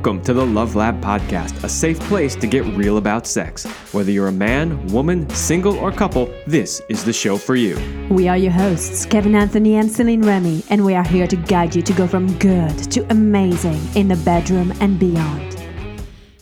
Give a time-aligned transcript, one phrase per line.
[0.00, 3.66] Welcome to the Love Lab Podcast, a safe place to get real about sex.
[3.92, 7.78] Whether you're a man, woman, single, or couple, this is the show for you.
[8.08, 11.76] We are your hosts, Kevin Anthony and Celine Remy, and we are here to guide
[11.76, 15.62] you to go from good to amazing in the bedroom and beyond.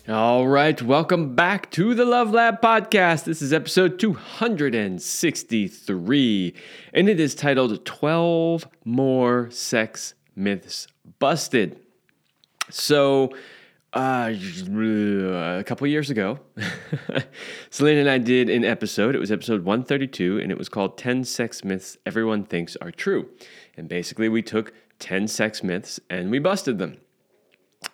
[0.08, 3.24] All right, welcome back to the Love Lab Podcast.
[3.24, 6.54] This is episode 263,
[6.94, 10.86] and it is titled 12 More Sex Myths
[11.18, 11.80] Busted.
[12.70, 13.32] So,
[13.92, 16.38] uh, a couple years ago,
[17.70, 19.14] Celine and I did an episode.
[19.14, 23.28] It was episode 132, and it was called 10 Sex Myths Everyone Thinks Are True.
[23.76, 26.98] And basically, we took 10 sex myths and we busted them.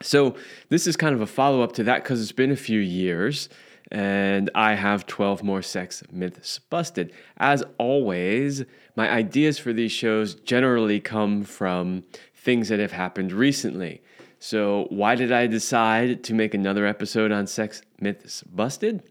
[0.02, 0.34] So,
[0.70, 3.48] this is kind of a follow up to that because it's been a few years
[3.93, 7.12] and I have 12 more sex myths busted.
[7.37, 8.65] As always,
[8.96, 12.04] my ideas for these shows generally come from
[12.35, 14.02] things that have happened recently.
[14.46, 19.02] So, why did I decide to make another episode on sex myths busted?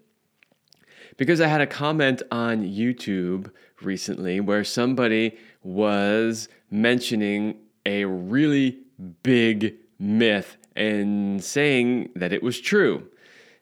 [1.18, 3.50] Because I had a comment on YouTube
[3.82, 8.78] recently where somebody was mentioning a really
[9.24, 13.08] big myth and saying that it was true.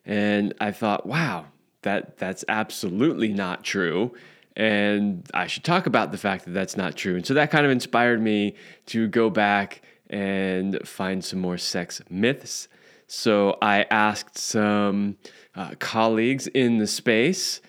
[0.04, 1.46] And I thought, wow,
[1.80, 4.12] that that's absolutely not true
[4.56, 7.16] and I should talk about the fact that that's not true.
[7.16, 8.54] And so that kind of inspired me
[8.86, 9.82] to go back
[10.12, 12.68] and find some more sex myths.
[13.06, 15.16] So I asked some
[15.54, 17.60] uh, colleagues in the space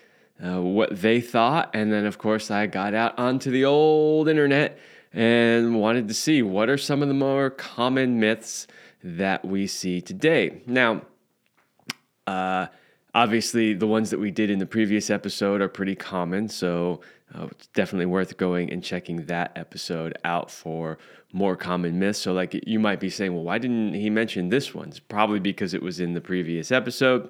[0.42, 1.70] uh, what they thought.
[1.74, 4.78] And then, of course, I got out onto the old internet
[5.12, 8.66] and wanted to see what are some of the more common myths
[9.02, 10.62] that we see today.
[10.66, 11.02] Now,
[12.26, 12.66] uh,
[13.14, 16.48] obviously, the ones that we did in the previous episode are pretty common.
[16.48, 17.00] So
[17.34, 20.98] uh, it's definitely worth going and checking that episode out for
[21.34, 22.20] more common myths.
[22.20, 24.88] So, like, you might be saying, well, why didn't he mention this one?
[24.88, 27.28] It's probably because it was in the previous episode.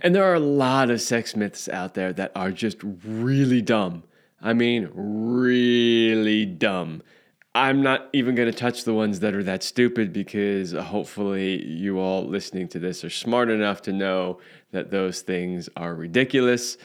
[0.00, 4.02] And there are a lot of sex myths out there that are just really dumb.
[4.42, 7.02] I mean, really dumb.
[7.54, 11.98] I'm not even going to touch the ones that are that stupid because hopefully you
[11.98, 14.40] all listening to this are smart enough to know
[14.72, 16.78] that those things are ridiculous.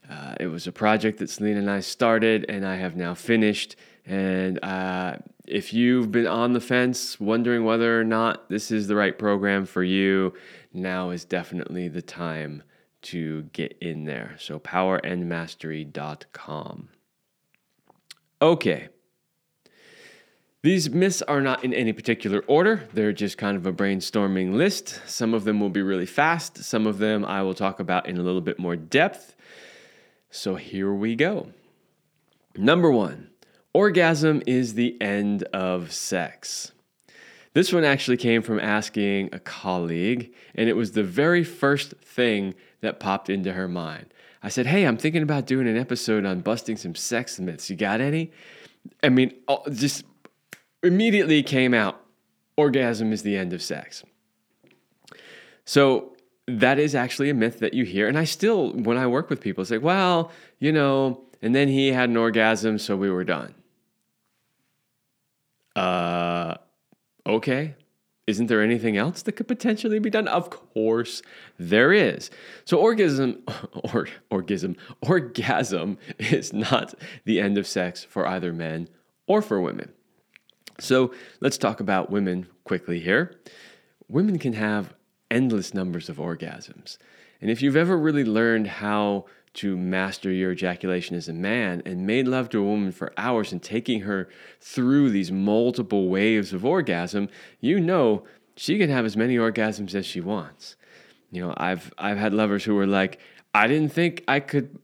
[0.09, 3.77] Uh, it was a project that Celine and I started, and I have now finished.
[4.07, 5.17] And uh,
[5.47, 9.67] if you've been on the fence, wondering whether or not this is the right program
[9.67, 10.33] for you,
[10.73, 12.63] now is definitely the time
[13.03, 14.37] to get in there.
[14.39, 16.89] So, powerandmastery.com.
[18.43, 18.89] Okay.
[20.63, 22.87] These myths are not in any particular order.
[22.93, 25.01] They're just kind of a brainstorming list.
[25.07, 28.19] Some of them will be really fast, some of them I will talk about in
[28.19, 29.35] a little bit more depth.
[30.31, 31.49] So here we go.
[32.57, 33.31] Number one
[33.73, 36.73] orgasm is the end of sex.
[37.55, 42.55] This one actually came from asking a colleague, and it was the very first thing
[42.83, 44.13] that popped into her mind.
[44.43, 47.71] I said, Hey, I'm thinking about doing an episode on busting some sex myths.
[47.71, 48.31] You got any?
[49.03, 49.35] I mean,
[49.73, 50.05] just
[50.83, 52.01] immediately came out
[52.57, 54.05] orgasm is the end of sex.
[55.65, 56.17] So
[56.47, 58.09] that is actually a myth that you hear.
[58.09, 61.89] And I still, when I work with people, say, well, you know, and then he
[61.89, 63.55] had an orgasm, so we were done.
[65.77, 66.57] Uh,
[67.27, 67.75] okay.
[68.27, 70.29] isn't there anything else that could potentially be done?
[70.29, 71.23] Of course,
[71.59, 72.31] there is.
[72.65, 73.43] So orgasm
[73.93, 76.95] or orgasm orgasm is not
[77.25, 78.89] the end of sex for either men
[79.27, 79.93] or for women.
[80.81, 83.37] So let's talk about women quickly here.
[84.09, 84.95] Women can have
[85.31, 86.99] endless numbers of orgasms.
[87.41, 92.07] And if you've ever really learned how to master your ejaculation as a man and
[92.07, 94.29] made love to a woman for hours and taking her
[94.61, 97.29] through these multiple waves of orgasm,
[97.61, 98.25] you know
[98.57, 100.77] she can have as many orgasms as she wants.
[101.31, 103.19] You know, I've I've had lovers who were like,
[103.55, 104.79] I didn't think I could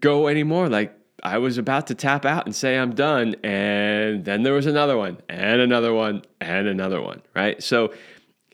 [0.00, 0.68] go anymore.
[0.68, 0.96] Like
[1.26, 4.96] I was about to tap out and say I'm done, and then there was another
[4.96, 7.60] one, and another one, and another one, right?
[7.60, 7.92] So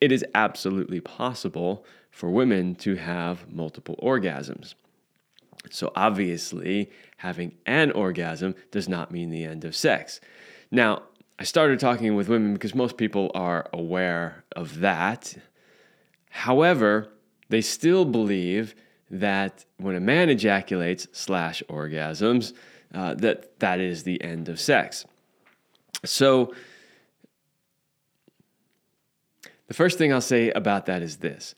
[0.01, 4.75] it is absolutely possible for women to have multiple orgasms.
[5.71, 10.19] So, obviously, having an orgasm does not mean the end of sex.
[10.71, 11.03] Now,
[11.39, 15.35] I started talking with women because most people are aware of that.
[16.31, 17.13] However,
[17.51, 18.75] they still believe
[19.13, 22.55] that when a man ejaculates slash orgasms,
[22.95, 25.05] uh, that that is the end of sex.
[26.05, 26.55] So,
[29.69, 31.55] the first thing I'll say about that is this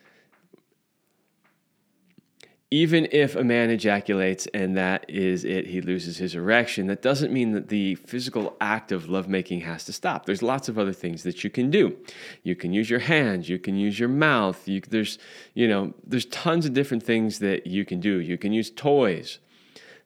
[2.74, 7.32] even if a man ejaculates and that is it, he loses his erection, that doesn't
[7.32, 10.26] mean that the physical act of lovemaking has to stop.
[10.26, 11.96] There's lots of other things that you can do.
[12.42, 15.18] You can use your hands, you can use your mouth, you, there's,
[15.54, 18.18] you know, there's tons of different things that you can do.
[18.18, 19.38] You can use toys.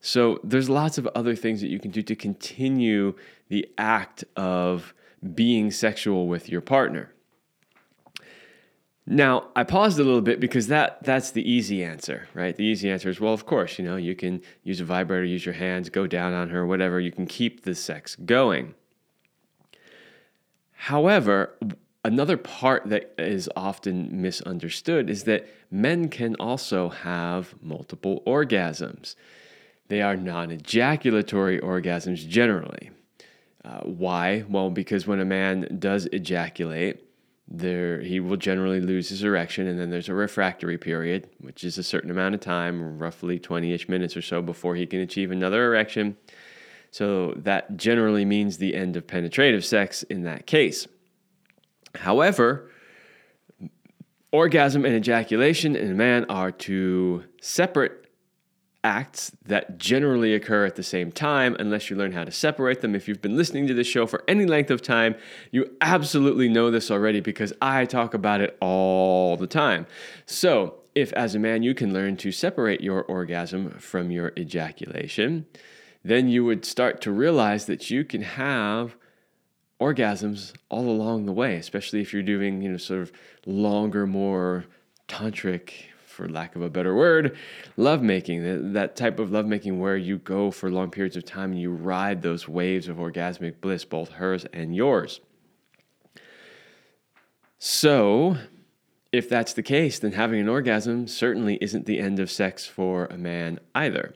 [0.03, 3.15] So there's lots of other things that you can do to continue
[3.49, 4.93] the act of
[5.35, 7.15] being sexual with your partner.
[9.11, 12.55] Now, I paused a little bit because that that's the easy answer, right?
[12.55, 15.47] The easy answer is well, of course, you know, you can use a vibrator, use
[15.47, 18.75] your hands, go down on her, whatever, you can keep the sex going.
[20.73, 21.55] However,
[22.05, 29.15] another part that is often misunderstood is that men can also have multiple orgasms.
[29.89, 32.91] They are non ejaculatory orgasms generally.
[33.65, 34.45] Uh, why?
[34.51, 37.08] Well, because when a man does ejaculate,
[37.51, 41.79] there he will generally lose his erection and then there's a refractory period which is
[41.79, 45.65] a certain amount of time roughly 20ish minutes or so before he can achieve another
[45.65, 46.17] erection.
[46.91, 50.87] So that generally means the end of penetrative sex in that case.
[51.95, 52.71] However
[54.31, 58.08] orgasm and ejaculation in a man are two separate
[58.89, 62.95] acts that generally occur at the same time unless you learn how to separate them.
[62.95, 65.15] If you've been listening to this show for any length of time,
[65.51, 69.87] you absolutely know this already because I talk about it all the time.
[70.25, 75.45] So, if as a man you can learn to separate your orgasm from your ejaculation,
[76.03, 78.97] then you would start to realize that you can have
[79.79, 83.13] orgasms all along the way, especially if you're doing, you know, sort of
[83.45, 84.65] longer, more
[85.09, 85.73] tantric
[86.19, 87.39] for lack of a better word,
[87.77, 91.61] lovemaking, that, that type of lovemaking where you go for long periods of time and
[91.61, 95.21] you ride those waves of orgasmic bliss, both hers and yours.
[97.61, 98.37] So,
[99.13, 103.07] if that's the case, then having an orgasm certainly isn't the end of sex for
[103.07, 104.13] a man either.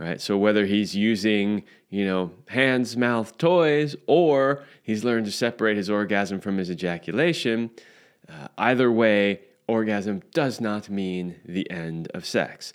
[0.00, 0.20] Right?
[0.20, 5.88] So whether he's using, you know, hands, mouth, toys, or he's learned to separate his
[5.88, 7.70] orgasm from his ejaculation,
[8.28, 12.72] uh, either way, orgasm does not mean the end of sex.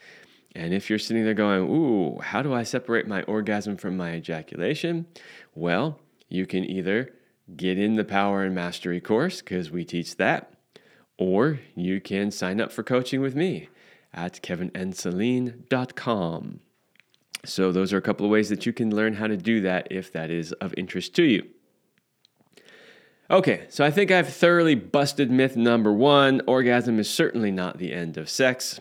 [0.56, 4.16] And if you're sitting there going, Ooh, how do I separate my orgasm from my
[4.16, 5.06] ejaculation?
[5.54, 7.14] Well, you can either
[7.56, 10.52] get in the Power and Mastery course, because we teach that,
[11.18, 13.70] or you can sign up for coaching with me
[14.14, 16.60] at kevinandceline.com.
[17.46, 19.88] So, those are a couple of ways that you can learn how to do that
[19.90, 21.48] if that is of interest to you.
[23.30, 27.92] Okay, so I think I've thoroughly busted myth number one orgasm is certainly not the
[27.92, 28.80] end of sex.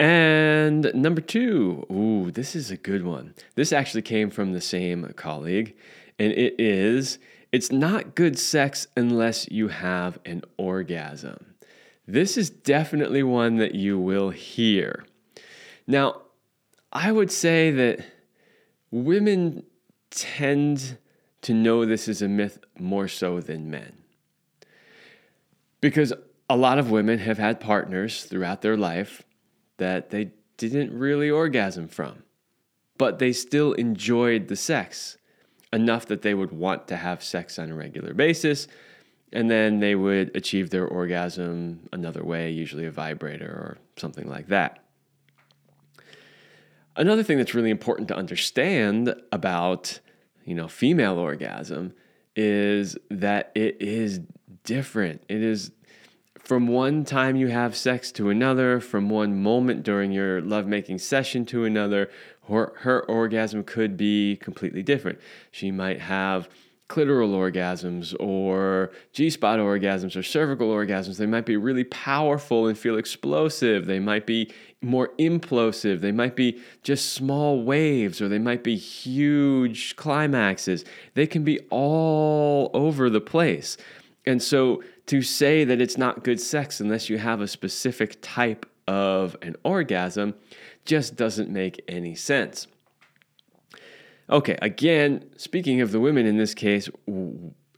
[0.00, 3.34] And number two, ooh, this is a good one.
[3.54, 5.76] This actually came from the same colleague,
[6.18, 7.18] and it is
[7.52, 11.54] it's not good sex unless you have an orgasm.
[12.06, 15.04] This is definitely one that you will hear.
[15.86, 16.22] Now,
[16.92, 18.04] I would say that
[18.90, 19.64] women
[20.10, 20.98] tend
[21.42, 23.98] to know this is a myth more so than men.
[25.80, 26.12] Because
[26.48, 29.22] a lot of women have had partners throughout their life
[29.78, 32.22] that they didn't really orgasm from,
[32.98, 35.16] but they still enjoyed the sex
[35.72, 38.66] enough that they would want to have sex on a regular basis.
[39.32, 44.48] And then they would achieve their orgasm another way, usually a vibrator or something like
[44.48, 44.82] that.
[46.96, 50.00] Another thing that's really important to understand about
[50.50, 51.94] you know, female orgasm
[52.34, 54.20] is that it is
[54.64, 55.22] different.
[55.28, 55.70] It is
[56.40, 61.46] from one time you have sex to another, from one moment during your lovemaking session
[61.46, 62.10] to another,
[62.48, 65.20] her, her orgasm could be completely different.
[65.52, 66.48] She might have
[66.88, 71.16] clitoral orgasms or G spot orgasms or cervical orgasms.
[71.16, 73.86] They might be really powerful and feel explosive.
[73.86, 76.00] They might be more implosive.
[76.00, 80.84] They might be just small waves or they might be huge climaxes.
[81.14, 83.76] They can be all over the place.
[84.26, 88.66] And so to say that it's not good sex unless you have a specific type
[88.86, 90.34] of an orgasm
[90.84, 92.66] just doesn't make any sense.
[94.30, 96.88] Okay, again, speaking of the women in this case,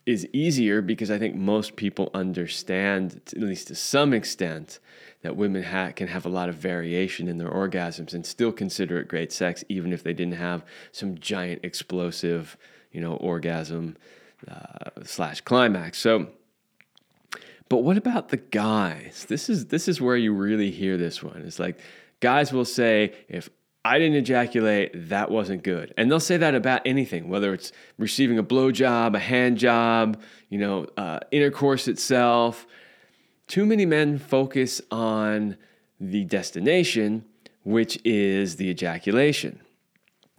[0.05, 4.81] is easier because I think most people understand, at least to some extent,
[5.23, 8.99] that women ha- can have a lot of variation in their orgasms and still consider
[8.99, 12.57] it great sex, even if they didn't have some giant explosive,
[12.91, 13.97] you know, orgasm
[14.51, 15.99] uh, slash climax.
[15.99, 16.29] So,
[17.69, 19.25] but what about the guys?
[19.29, 21.43] This is this is where you really hear this one.
[21.47, 21.79] It's like
[22.21, 23.49] guys will say, if
[23.85, 25.93] I didn't ejaculate, that wasn't good.
[25.97, 30.59] And they'll say that about anything, whether it's receiving a blowjob, a hand job, you
[30.59, 32.67] know, uh, intercourse itself.
[33.53, 35.59] Too many men focus on
[36.01, 37.27] the destination,
[37.65, 39.61] which is the ejaculation.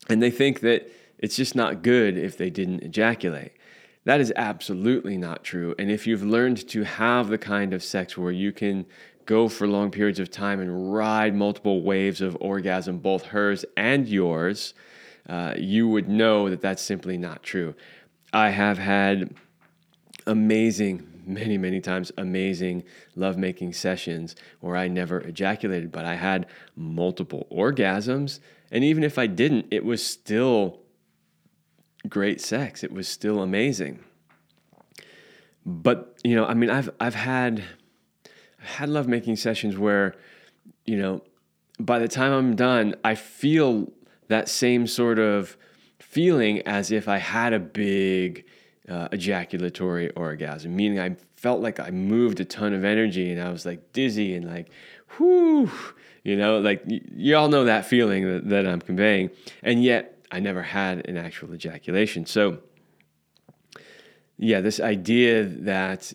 [0.09, 3.51] And they think that it's just not good if they didn't ejaculate.
[4.05, 5.75] That is absolutely not true.
[5.77, 8.83] And if you've learned to have the kind of sex where you can
[9.27, 14.07] go for long periods of time and ride multiple waves of orgasm, both hers and
[14.07, 14.73] yours,
[15.29, 17.75] uh, you would know that that's simply not true.
[18.33, 19.35] I have had
[20.25, 22.83] amazing, many, many times amazing
[23.15, 28.39] lovemaking sessions where I never ejaculated, but I had multiple orgasms.
[28.71, 30.79] And even if I didn't, it was still
[32.07, 32.83] great sex.
[32.83, 33.99] It was still amazing.
[35.65, 37.63] But, you know, I mean, I've, I've had
[38.59, 40.15] had lovemaking sessions where,
[40.85, 41.21] you know,
[41.79, 43.91] by the time I'm done, I feel
[44.27, 45.57] that same sort of
[45.99, 48.45] feeling as if I had a big
[48.89, 53.49] uh, ejaculatory orgasm, meaning I felt like I moved a ton of energy and I
[53.49, 54.69] was like dizzy and like,
[55.17, 55.71] whoo,
[56.23, 59.29] you know, like y- you all know that feeling that, that I'm conveying.
[59.61, 62.25] And yet I never had an actual ejaculation.
[62.25, 62.59] So,
[64.37, 66.11] yeah, this idea that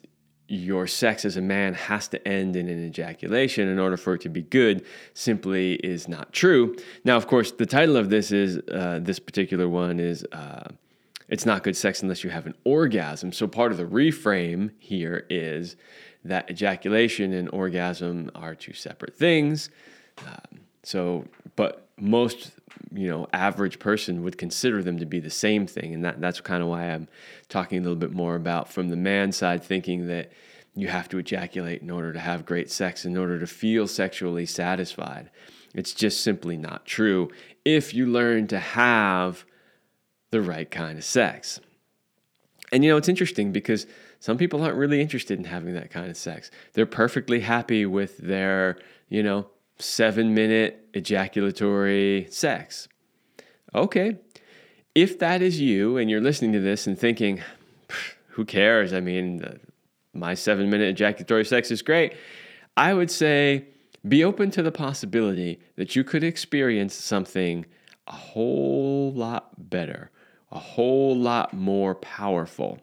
[0.48, 4.22] your sex as a man has to end in an ejaculation in order for it
[4.22, 6.74] to be good simply is not true.
[7.04, 10.68] Now, of course, the title of this is uh, this particular one is uh,
[11.28, 13.32] it's not good sex unless you have an orgasm.
[13.32, 15.76] So part of the reframe here is
[16.24, 19.70] that ejaculation and orgasm are two separate things.
[20.26, 22.52] Um, so, but most
[22.92, 26.40] you know average person would consider them to be the same thing and that, that's
[26.40, 27.08] kind of why i'm
[27.48, 30.30] talking a little bit more about from the man side thinking that
[30.74, 34.46] you have to ejaculate in order to have great sex in order to feel sexually
[34.46, 35.30] satisfied
[35.74, 37.28] it's just simply not true
[37.64, 39.44] if you learn to have
[40.30, 41.60] the right kind of sex
[42.72, 43.86] and you know it's interesting because
[44.20, 48.18] some people aren't really interested in having that kind of sex they're perfectly happy with
[48.18, 49.46] their you know
[49.78, 52.88] seven minute ejaculatory sex.
[53.74, 54.16] Okay.
[54.94, 57.42] If that is you and you're listening to this and thinking,
[58.28, 58.92] who cares?
[58.92, 59.54] I mean, uh,
[60.12, 62.14] my seven minute ejaculatory sex is great.
[62.76, 63.66] I would say
[64.06, 67.66] be open to the possibility that you could experience something
[68.06, 70.10] a whole lot better,
[70.50, 72.78] a whole lot more powerful.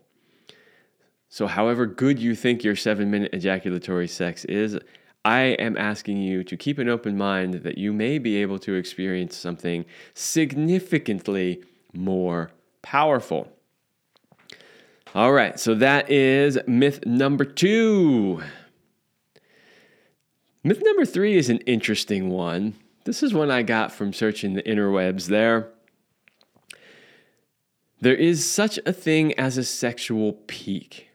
[1.29, 4.77] So, however good you think your seven minute ejaculatory sex is,
[5.25, 8.75] I am asking you to keep an open mind that you may be able to
[8.75, 12.51] experience something significantly more
[12.84, 13.51] powerful.
[15.15, 18.43] All right, so that is myth number two.
[20.63, 22.75] Myth number three is an interesting one.
[23.05, 25.69] This is one I got from searching the interwebs there.
[28.02, 31.10] There is such a thing as a sexual peak.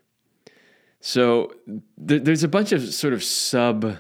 [1.01, 1.55] So
[2.07, 3.99] th- there's a bunch of sort of sub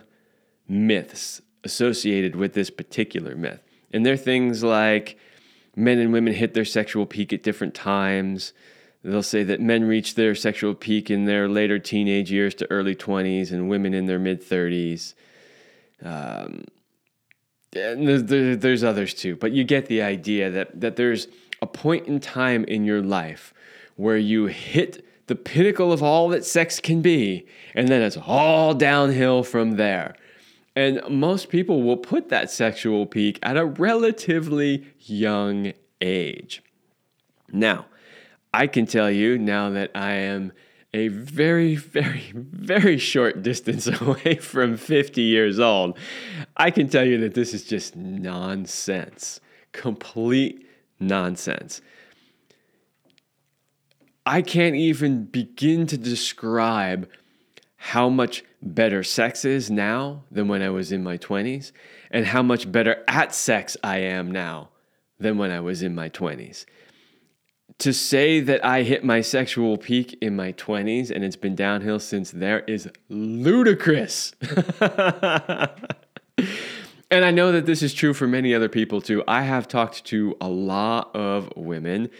[0.68, 3.62] myths associated with this particular myth.
[3.92, 5.18] And they're things like
[5.76, 8.52] men and women hit their sexual peak at different times.
[9.02, 12.94] They'll say that men reach their sexual peak in their later teenage years to early
[12.94, 15.14] 20s and women in their mid 30s.
[16.02, 16.64] Um,
[17.72, 21.28] and there's, there's others too, but you get the idea that, that there's
[21.62, 23.52] a point in time in your life
[23.96, 28.74] where you hit the pinnacle of all that sex can be, and then it's all
[28.74, 30.16] downhill from there.
[30.74, 36.62] And most people will put that sexual peak at a relatively young age.
[37.52, 37.86] Now,
[38.52, 40.52] I can tell you now that I am
[40.92, 45.98] a very, very, very short distance away from 50 years old,
[46.56, 49.40] I can tell you that this is just nonsense.
[49.72, 50.66] Complete
[51.00, 51.80] nonsense.
[54.26, 57.08] I can't even begin to describe
[57.76, 61.72] how much better sex is now than when I was in my 20s,
[62.10, 64.68] and how much better at sex I am now
[65.18, 66.66] than when I was in my 20s
[67.80, 71.98] to say that I hit my sexual peak in my 20s and it's been downhill
[71.98, 74.34] since there is ludicrous.
[77.10, 79.24] and I know that this is true for many other people too.
[79.26, 82.10] I have talked to a lot of women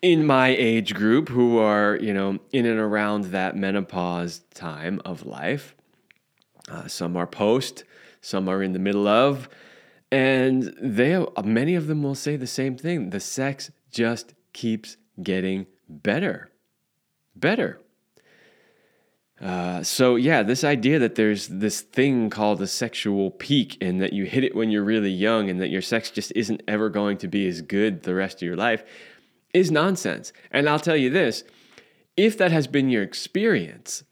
[0.00, 5.26] in my age group who are, you know, in and around that menopause time of
[5.26, 5.74] life.
[6.70, 7.84] Uh, some are post,
[8.20, 9.48] some are in the middle of,
[10.12, 13.10] and they many of them will say the same thing.
[13.10, 16.50] The sex just keeps getting better.
[17.34, 17.80] Better.
[19.40, 24.12] Uh, so, yeah, this idea that there's this thing called a sexual peak and that
[24.12, 27.16] you hit it when you're really young and that your sex just isn't ever going
[27.16, 28.84] to be as good the rest of your life
[29.54, 30.32] is nonsense.
[30.50, 31.44] And I'll tell you this
[32.16, 34.02] if that has been your experience,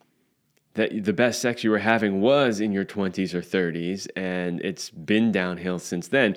[0.75, 4.90] that the best sex you were having was in your 20s or 30s and it's
[4.90, 6.37] been downhill since then,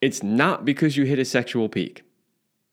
[0.00, 2.02] it's not because you hit a sexual peak,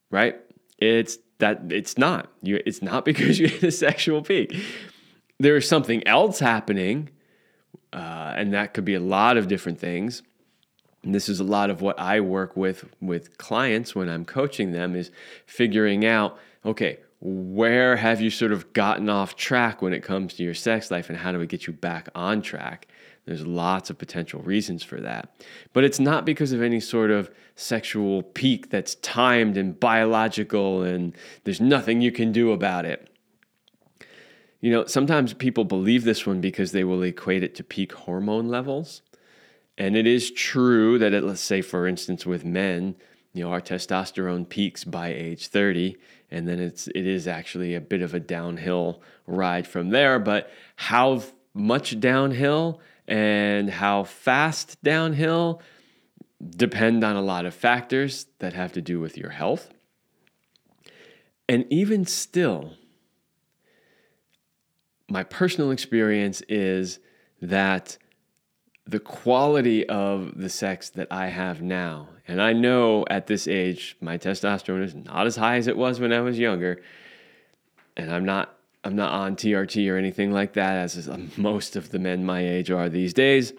[0.09, 0.39] right?
[0.77, 2.31] It's that it's not.
[2.41, 4.55] You, it's not because you hit a sexual peak.
[5.39, 7.09] There is something else happening,
[7.93, 10.21] uh, and that could be a lot of different things.
[11.03, 14.73] And this is a lot of what I work with with clients when I'm coaching
[14.73, 15.11] them is
[15.45, 20.43] figuring out, okay, where have you sort of gotten off track when it comes to
[20.43, 22.87] your sex life and how do we get you back on track?
[23.25, 25.31] There's lots of potential reasons for that.
[25.73, 31.15] But it's not because of any sort of sexual peak that's timed and biological and
[31.43, 33.09] there's nothing you can do about it.
[34.61, 38.49] You know, sometimes people believe this one because they will equate it to peak hormone
[38.49, 39.01] levels.
[39.77, 42.95] And it is true that it, let's say, for instance, with men,
[43.33, 45.95] you know, our testosterone peaks by age 30,
[46.31, 50.19] and then it's it is actually a bit of a downhill ride from there.
[50.19, 55.61] But how much downhill and how fast downhill
[56.55, 59.69] depend on a lot of factors that have to do with your health.
[61.47, 62.73] And even still,
[65.09, 66.99] my personal experience is
[67.41, 67.97] that
[68.85, 73.97] the quality of the sex that I have now, and I know at this age
[74.01, 76.81] my testosterone is not as high as it was when I was younger,
[77.95, 81.99] and I'm not I'm not on TRT or anything like that, as most of the
[81.99, 83.51] men my age are these days.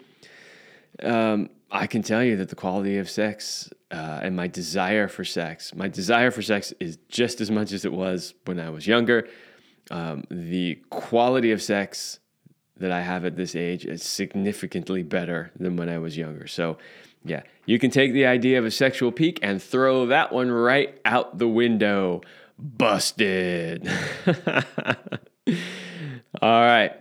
[1.03, 5.23] Um, I can tell you that the quality of sex uh, and my desire for
[5.23, 8.87] sex, my desire for sex is just as much as it was when I was
[8.87, 9.27] younger.
[9.89, 12.19] Um, the quality of sex
[12.77, 16.47] that I have at this age is significantly better than when I was younger.
[16.47, 16.77] So,
[17.23, 20.99] yeah, you can take the idea of a sexual peak and throw that one right
[21.05, 22.21] out the window.
[22.57, 23.89] Busted.
[26.41, 26.93] All right.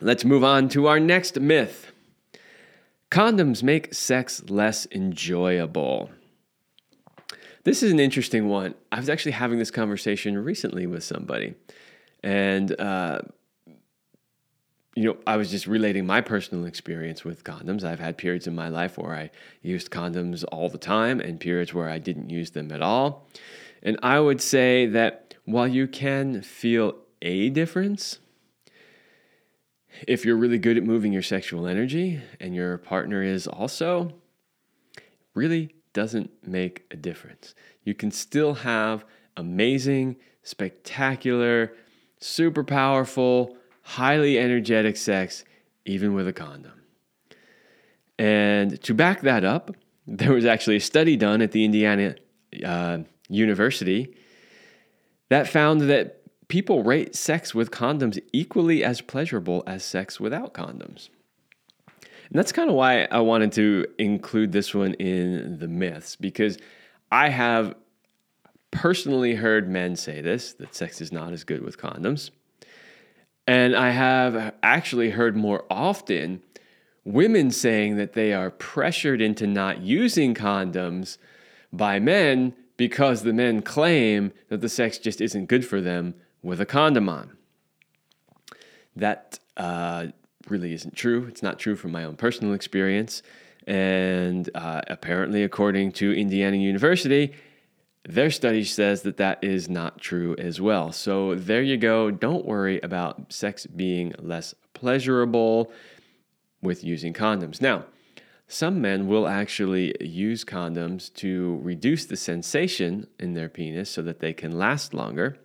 [0.00, 1.92] Let's move on to our next myth.
[3.10, 6.10] Condoms make sex less enjoyable.
[7.64, 8.74] This is an interesting one.
[8.90, 11.54] I was actually having this conversation recently with somebody,
[12.22, 13.20] and uh,
[14.94, 17.84] you know, I was just relating my personal experience with condoms.
[17.84, 19.30] I've had periods in my life where I
[19.62, 23.26] used condoms all the time, and periods where I didn't use them at all.
[23.82, 28.18] And I would say that while you can feel a difference,
[30.06, 34.12] if you're really good at moving your sexual energy and your partner is also,
[35.34, 37.54] really doesn't make a difference.
[37.84, 39.04] You can still have
[39.36, 41.72] amazing, spectacular,
[42.18, 45.44] super powerful, highly energetic sex,
[45.84, 46.82] even with a condom.
[48.18, 49.74] And to back that up,
[50.06, 52.16] there was actually a study done at the Indiana
[52.64, 52.98] uh,
[53.28, 54.16] University
[55.28, 61.08] that found that people rate sex with condoms equally as pleasurable as sex without condoms.
[62.30, 66.58] And that's kind of why I wanted to include this one in the myths because
[67.10, 67.74] I have
[68.70, 72.30] personally heard men say this that sex is not as good with condoms.
[73.48, 76.42] And I have actually heard more often
[77.04, 81.18] women saying that they are pressured into not using condoms
[81.72, 86.60] by men because the men claim that the sex just isn't good for them with
[86.60, 87.36] a condom on.
[88.94, 90.08] That uh,
[90.50, 91.26] really isn't true.
[91.26, 93.22] It's not true from my own personal experience.
[93.66, 97.34] And uh, apparently, according to Indiana University,
[98.04, 100.92] their study says that that is not true as well.
[100.92, 102.10] So there you go.
[102.10, 105.70] Don't worry about sex being less pleasurable
[106.62, 107.60] with using condoms.
[107.60, 107.84] Now,
[108.48, 114.18] some men will actually use condoms to reduce the sensation in their penis so that
[114.18, 115.38] they can last longer.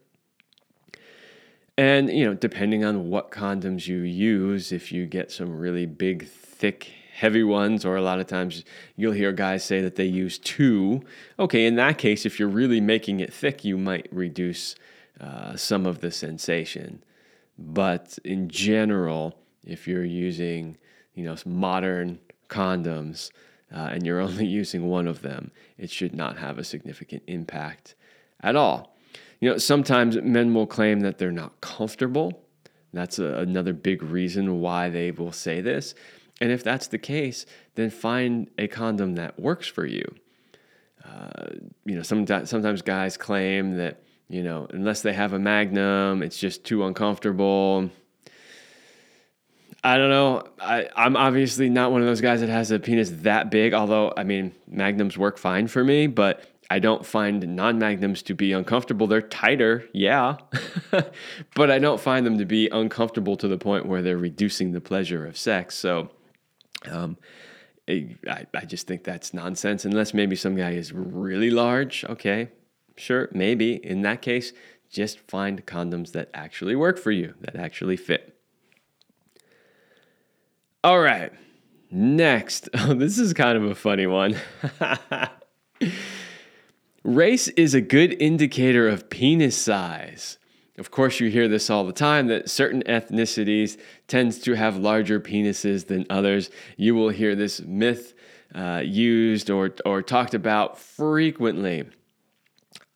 [1.78, 6.28] And, you know, depending on what condoms you use, if you get some really big,
[6.28, 8.64] thick, heavy ones, or a lot of times
[8.96, 11.02] you'll hear guys say that they use two.
[11.40, 14.76] Okay, in that case, if you're really making it thick, you might reduce
[15.20, 17.04] uh, some of the sensation.
[17.58, 20.78] But in general, if you're using,
[21.14, 23.32] you know, modern condoms
[23.74, 27.96] uh, and you're only using one of them, it should not have a significant impact
[28.42, 28.95] at all.
[29.46, 32.42] You know, sometimes men will claim that they're not comfortable.
[32.94, 35.94] That's a, another big reason why they will say this.
[36.42, 40.04] And if that's the case, then find a condom that works for you.
[41.08, 41.50] Uh,
[41.86, 46.40] you know, sometimes, sometimes guys claim that, you know, unless they have a magnum, it's
[46.40, 47.92] just too uncomfortable.
[49.84, 50.42] I don't know.
[50.60, 54.12] I, I'm obviously not one of those guys that has a penis that big, although,
[54.18, 58.52] I mean, magnums work fine for me, but I don't find non magnums to be
[58.52, 59.08] uncomfortable.
[59.08, 60.38] They're tighter, yeah,
[61.56, 64.82] but I don't find them to be uncomfortable to the point where they're reducing the
[64.82, 65.76] pleasure of sex.
[65.76, 66.10] So,
[66.90, 67.18] um,
[67.88, 68.16] I,
[68.54, 72.04] I just think that's nonsense, unless maybe some guy is really large.
[72.06, 72.50] Okay,
[72.98, 73.74] sure, maybe.
[73.86, 74.52] In that case,
[74.90, 78.36] just find condoms that actually work for you, that actually fit.
[80.84, 81.32] All right.
[81.92, 82.70] Next.
[82.78, 84.36] Oh, this is kind of a funny one.
[87.06, 90.40] Race is a good indicator of penis size.
[90.80, 95.20] Of course, you hear this all the time that certain ethnicities tends to have larger
[95.20, 96.50] penises than others.
[96.78, 98.16] You will hear this myth
[98.56, 101.86] uh, used or, or talked about frequently.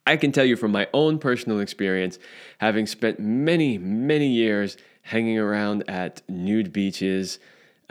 [0.08, 2.18] I can tell you from my own personal experience,
[2.58, 7.38] having spent many, many years hanging around at nude beaches,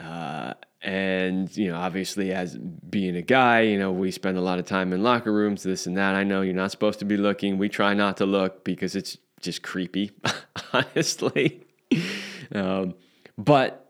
[0.01, 4.59] uh, and you know, obviously, as being a guy, you know, we spend a lot
[4.59, 6.15] of time in locker rooms, this and that.
[6.15, 7.57] I know you're not supposed to be looking.
[7.57, 10.11] We try not to look because it's just creepy,
[10.73, 11.65] honestly.
[12.53, 12.95] Um,
[13.37, 13.89] but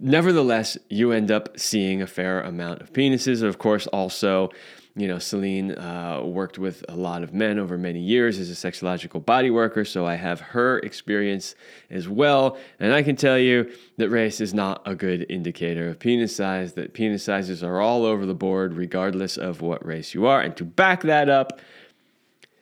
[0.00, 3.42] nevertheless, you end up seeing a fair amount of penises.
[3.42, 4.50] Of course, also
[4.96, 8.54] you know, Celine uh, worked with a lot of men over many years as a
[8.54, 11.56] sexological body worker, so I have her experience
[11.90, 12.56] as well.
[12.78, 16.74] And I can tell you that race is not a good indicator of penis size,
[16.74, 20.40] that penis sizes are all over the board, regardless of what race you are.
[20.40, 21.58] And to back that up,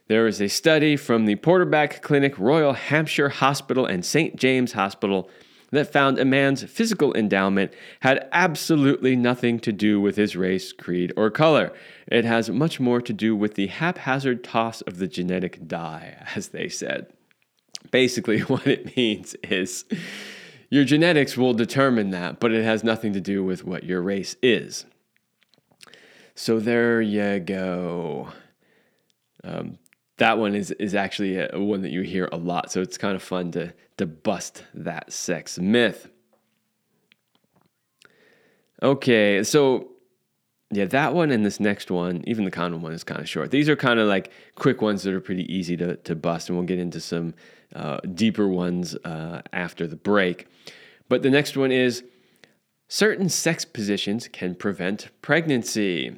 [0.08, 4.36] there is a study from the Porterbrook Clinic, Royal Hallamshire Hospital, and St.
[4.36, 5.28] James Hospital
[5.72, 11.12] that found a man's physical endowment had absolutely nothing to do with his race, creed,
[11.16, 11.72] or color.
[12.06, 16.48] It has much more to do with the haphazard toss of the genetic die, as
[16.48, 17.12] they said.
[17.90, 19.84] Basically, what it means is
[20.70, 24.36] your genetics will determine that, but it has nothing to do with what your race
[24.42, 24.84] is.
[26.34, 28.28] So there you go.
[29.44, 29.78] Um,
[30.22, 32.70] that one is is actually a, one that you hear a lot.
[32.70, 36.08] So it's kind of fun to to bust that sex myth.
[38.84, 39.88] Okay, so
[40.70, 43.50] yeah, that one and this next one, even the condom one is kind of short.
[43.50, 46.56] These are kind of like quick ones that are pretty easy to, to bust, and
[46.56, 47.34] we'll get into some
[47.74, 50.46] uh, deeper ones uh, after the break.
[51.08, 52.04] But the next one is
[52.88, 56.16] certain sex positions can prevent pregnancy.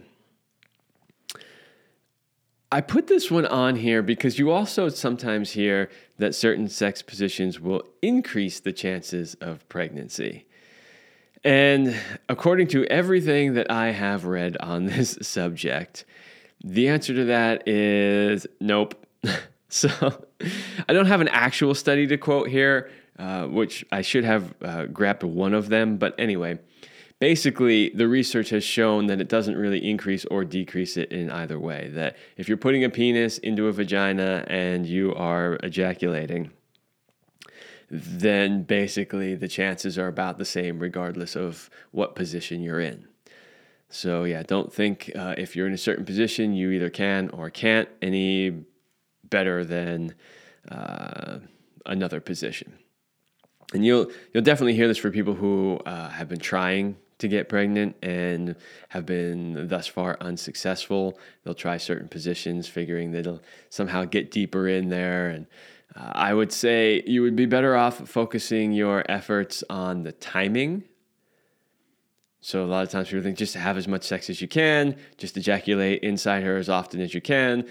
[2.75, 7.61] I put this one on here because you also sometimes hear that certain sex positions
[7.61, 10.45] will increase the chances of pregnancy.
[11.45, 11.95] And
[12.29, 16.05] according to everything that I have read on this subject,
[16.65, 19.07] the answer to that is nope.
[19.69, 20.25] so
[20.89, 24.87] I don't have an actual study to quote here, uh, which I should have uh,
[24.87, 25.97] grabbed one of them.
[25.97, 26.59] But anyway,
[27.21, 31.59] basically, the research has shown that it doesn't really increase or decrease it in either
[31.59, 31.91] way.
[31.93, 36.51] That if you're putting a penis into a vagina and you are ejaculating,
[37.91, 43.07] then basically the chances are about the same regardless of what position you're in.
[43.89, 47.49] So, yeah, don't think uh, if you're in a certain position, you either can or
[47.51, 48.65] can't any
[49.23, 50.15] better than
[50.71, 51.39] uh,
[51.87, 52.73] another position.
[53.73, 57.49] And you'll you'll definitely hear this for people who uh, have been trying to get
[57.49, 58.55] pregnant and
[58.91, 61.19] have been thus far unsuccessful.
[61.43, 65.31] They'll try certain positions, figuring that it'll somehow get deeper in there.
[65.31, 65.47] And
[65.97, 70.85] uh, I would say you would be better off focusing your efforts on the timing.
[72.41, 74.97] So a lot of times people think just have as much sex as you can,
[75.17, 77.67] just ejaculate inside her as often as you can.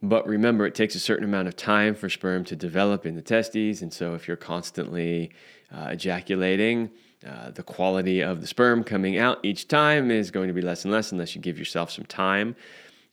[0.00, 3.22] But remember, it takes a certain amount of time for sperm to develop in the
[3.22, 3.82] testes.
[3.82, 5.32] And so if you're constantly
[5.74, 6.90] uh, ejaculating,
[7.26, 10.84] uh, the quality of the sperm coming out each time is going to be less
[10.84, 12.56] and less unless you give yourself some time.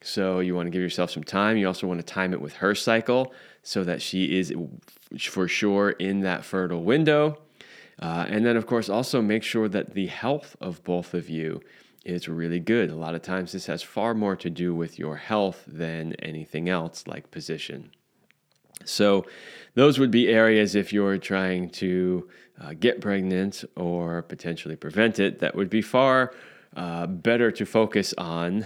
[0.02, 1.58] So you want to give yourself some time.
[1.58, 4.54] You also want to time it with her cycle so that she is
[5.20, 7.38] for sure in that fertile window.
[8.02, 11.62] Uh, and then, of course, also make sure that the health of both of you
[12.06, 12.90] is really good.
[12.90, 16.70] A lot of times, this has far more to do with your health than anything
[16.70, 17.92] else, like position.
[18.90, 19.26] So,
[19.76, 22.28] those would be areas if you're trying to
[22.60, 26.34] uh, get pregnant or potentially prevent it, that would be far
[26.76, 28.66] uh, better to focus on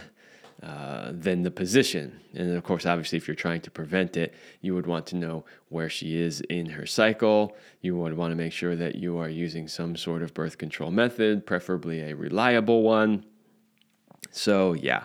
[0.64, 2.20] uh, than the position.
[2.34, 5.46] And of course, obviously, if you're trying to prevent it, you would want to know
[5.70, 7.56] where she is in her cycle.
[7.82, 10.90] You would want to make sure that you are using some sort of birth control
[10.90, 13.26] method, preferably a reliable one.
[14.32, 15.04] So, yeah,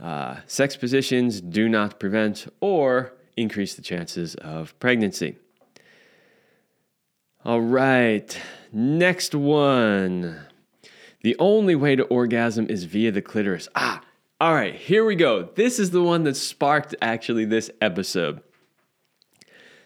[0.00, 5.36] uh, sex positions do not prevent or increase the chances of pregnancy.
[7.44, 8.40] All right,
[8.72, 10.40] next one.
[11.22, 13.68] The only way to orgasm is via the clitoris.
[13.74, 14.02] Ah,
[14.40, 15.50] all right, here we go.
[15.54, 18.40] This is the one that sparked actually this episode.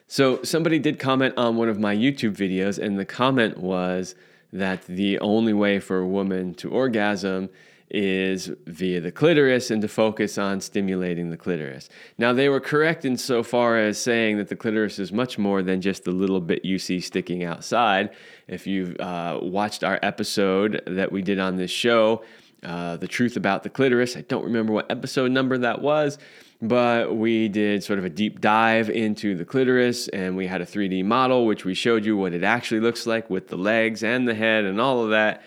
[0.06, 4.14] So, somebody did comment on one of my YouTube videos, and the comment was
[4.52, 7.50] that the only way for a woman to orgasm
[7.90, 11.88] is via the clitoris and to focus on stimulating the clitoris.
[12.18, 15.62] Now, they were correct in so far as saying that the clitoris is much more
[15.62, 18.11] than just the little bit you see sticking outside.
[18.49, 22.25] If you've uh, watched our episode that we did on this show,
[22.62, 24.16] uh, the truth about the clitoris.
[24.16, 26.18] I don't remember what episode number that was,
[26.61, 30.66] but we did sort of a deep dive into the clitoris and we had a
[30.66, 34.27] 3D model which we showed you what it actually looks like with the legs and
[34.27, 35.42] the head and all of that.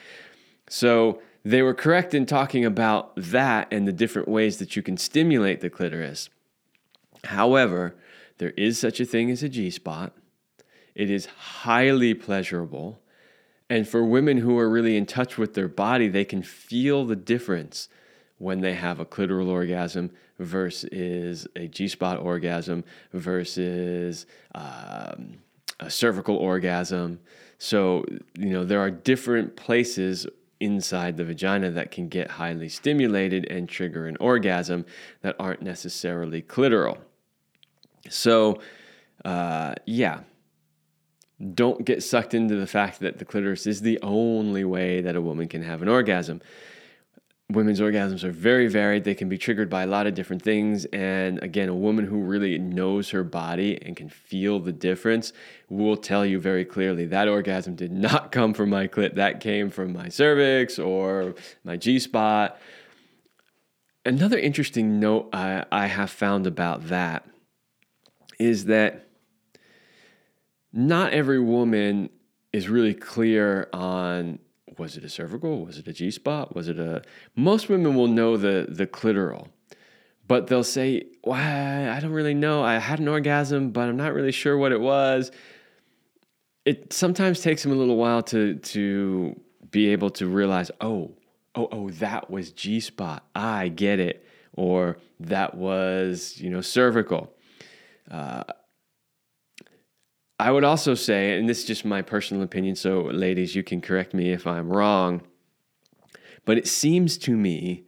[0.69, 4.97] So they were correct in talking about that and the different ways that you can
[4.97, 6.29] stimulate the clitoris.
[7.25, 7.95] However,
[8.37, 10.13] there is such a thing as a G spot.
[10.95, 13.01] It is highly pleasurable
[13.69, 17.15] and for women who are really in touch with their body, they can feel the
[17.15, 17.87] difference
[18.39, 24.25] when they have a clitoral orgasm versus a G spot orgasm versus
[24.55, 25.37] um,
[25.79, 27.19] a cervical orgasm.
[27.59, 28.05] So,
[28.37, 30.25] you know, there are different places
[30.59, 34.85] inside the vagina that can get highly stimulated and trigger an orgasm
[35.21, 36.97] that aren't necessarily clitoral.
[38.09, 38.59] So,
[39.23, 40.21] uh, yeah,
[41.53, 45.21] don't get sucked into the fact that the clitoris is the only way that a
[45.21, 46.41] woman can have an orgasm.
[47.51, 49.05] Women's orgasms are very varied.
[49.05, 50.85] They can be triggered by a lot of different things.
[50.85, 55.33] And again, a woman who really knows her body and can feel the difference
[55.67, 59.15] will tell you very clearly that orgasm did not come from my clit.
[59.15, 61.33] That came from my cervix or
[61.63, 62.59] my G spot.
[64.05, 67.25] Another interesting note I, I have found about that
[68.37, 69.07] is that
[70.71, 72.09] not every woman
[72.53, 74.39] is really clear on
[74.79, 77.03] was it a cervical, was it a G spot, was it a.
[77.35, 79.47] Most women will know the the clitoral,
[80.27, 82.63] but they'll say, "Well, I don't really know.
[82.63, 85.31] I had an orgasm, but I'm not really sure what it was."
[86.65, 89.39] It sometimes takes them a little while to to
[89.71, 91.11] be able to realize, "Oh,
[91.55, 93.25] oh, oh, that was G spot.
[93.35, 97.33] I get it," or that was you know cervical.
[98.09, 98.43] Uh,
[100.39, 103.81] I would also say, and this is just my personal opinion, so ladies, you can
[103.81, 105.21] correct me if I'm wrong,
[106.45, 107.83] but it seems to me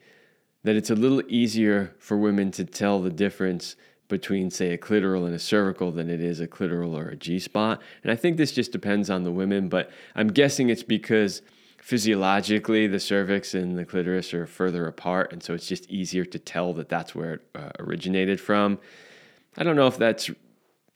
[0.63, 3.77] that it's a little easier for women to tell the difference
[4.09, 7.39] between, say, a clitoral and a cervical than it is a clitoral or a G
[7.39, 7.81] spot.
[8.03, 11.41] And I think this just depends on the women, but I'm guessing it's because
[11.77, 16.37] physiologically the cervix and the clitoris are further apart, and so it's just easier to
[16.37, 18.77] tell that that's where it uh, originated from.
[19.55, 20.29] I don't know if that's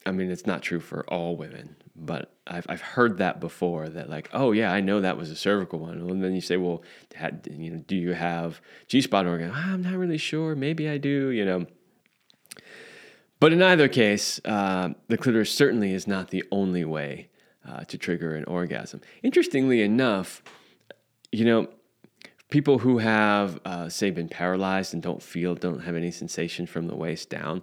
[0.06, 4.10] I mean, it's not true for all women, but I've, I've heard that before that
[4.10, 6.00] like, oh yeah, I know that was a cervical one.
[6.00, 6.84] And then you say, well,
[7.16, 9.52] had, you know, do you have G spot organ?
[9.54, 10.56] Ah, I'm not really sure.
[10.56, 11.66] Maybe I do, you know.
[13.40, 17.30] But in either case, uh, the clitoris certainly is not the only way
[17.68, 19.02] uh, to trigger an orgasm.
[19.24, 20.44] Interestingly enough,
[21.32, 21.68] you know,
[22.50, 26.88] people who have, uh, say, been paralyzed and don't feel, don't have any sensation from
[26.88, 27.62] the waist down,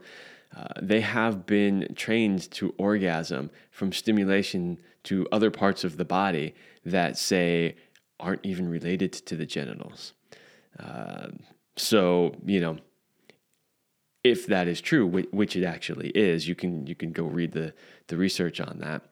[0.56, 6.54] uh, they have been trained to orgasm from stimulation to other parts of the body
[6.84, 7.74] that say
[8.20, 10.12] aren't even related to the genitals.
[10.78, 11.28] Uh,
[11.76, 12.76] so you know,
[14.24, 17.72] if that is true, which it actually is, you can you can go read the
[18.08, 19.02] the research on that.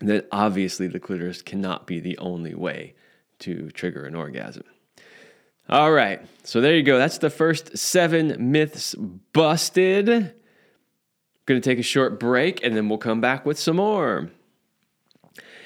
[0.00, 2.94] Then obviously the clitoris cannot be the only way
[3.40, 4.64] to trigger an orgasm.
[5.68, 6.98] All right, so there you go.
[6.98, 8.94] That's the first seven myths
[9.32, 10.34] busted.
[11.46, 14.30] Going to take a short break and then we'll come back with some more.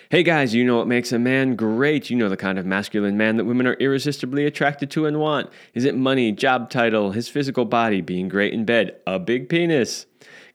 [0.08, 2.10] Hey guys, you know what makes a man great?
[2.10, 5.50] You know the kind of masculine man that women are irresistibly attracted to and want.
[5.74, 10.06] Is it money, job title, his physical body, being great in bed, a big penis,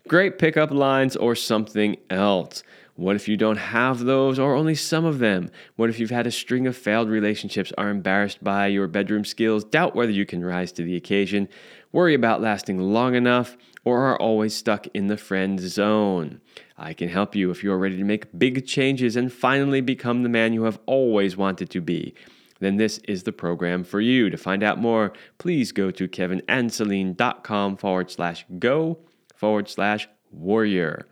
[0.07, 2.63] great pickup lines, or something else?
[2.95, 5.51] What if you don't have those or only some of them?
[5.75, 9.65] What if you've had a string of failed relationships, are embarrassed by your bedroom skills,
[9.65, 11.49] doubt whether you can rise to the occasion,
[11.91, 16.41] worry about lasting long enough, or are always stuck in the friend zone?
[16.77, 20.23] I can help you if you are ready to make big changes and finally become
[20.23, 22.13] the man you have always wanted to be.
[22.59, 24.29] Then this is the program for you.
[24.29, 28.99] To find out more, please go to kevinandceline.com forward slash go
[29.35, 31.07] forward slash warrior.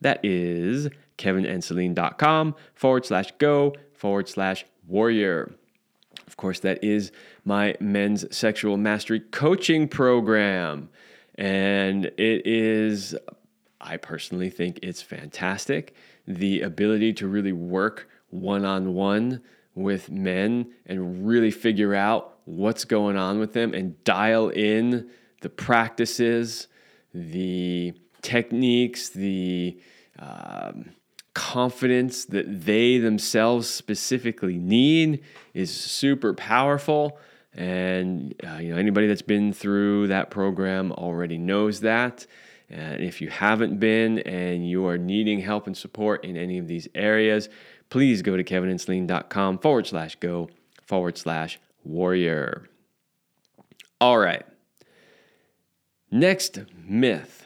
[0.00, 5.54] That is kevinandceline.com forward slash go forward slash warrior.
[6.26, 7.12] Of course, that is
[7.44, 10.88] my men's sexual mastery coaching program.
[11.38, 13.14] And it is
[13.80, 15.94] I personally think it's fantastic.
[16.26, 19.42] The ability to really work one on one
[19.74, 25.08] with men and really figure out what's going on with them and dial in
[25.42, 26.68] the practices,
[27.12, 29.78] the techniques, the
[30.18, 30.90] um,
[31.34, 35.22] confidence that they themselves specifically need
[35.52, 37.18] is super powerful.
[37.56, 42.26] And uh, you know anybody that's been through that program already knows that.
[42.68, 46.68] And if you haven't been and you are needing help and support in any of
[46.68, 47.48] these areas,
[47.90, 50.50] please go to kevinandceline.com forward slash go
[50.84, 52.68] forward slash warrior.
[54.00, 54.44] All right.
[56.10, 57.45] Next myth.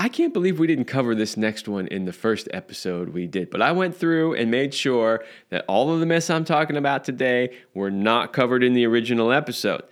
[0.00, 3.50] I can't believe we didn't cover this next one in the first episode we did,
[3.50, 7.02] but I went through and made sure that all of the myths I'm talking about
[7.02, 9.82] today were not covered in the original episode.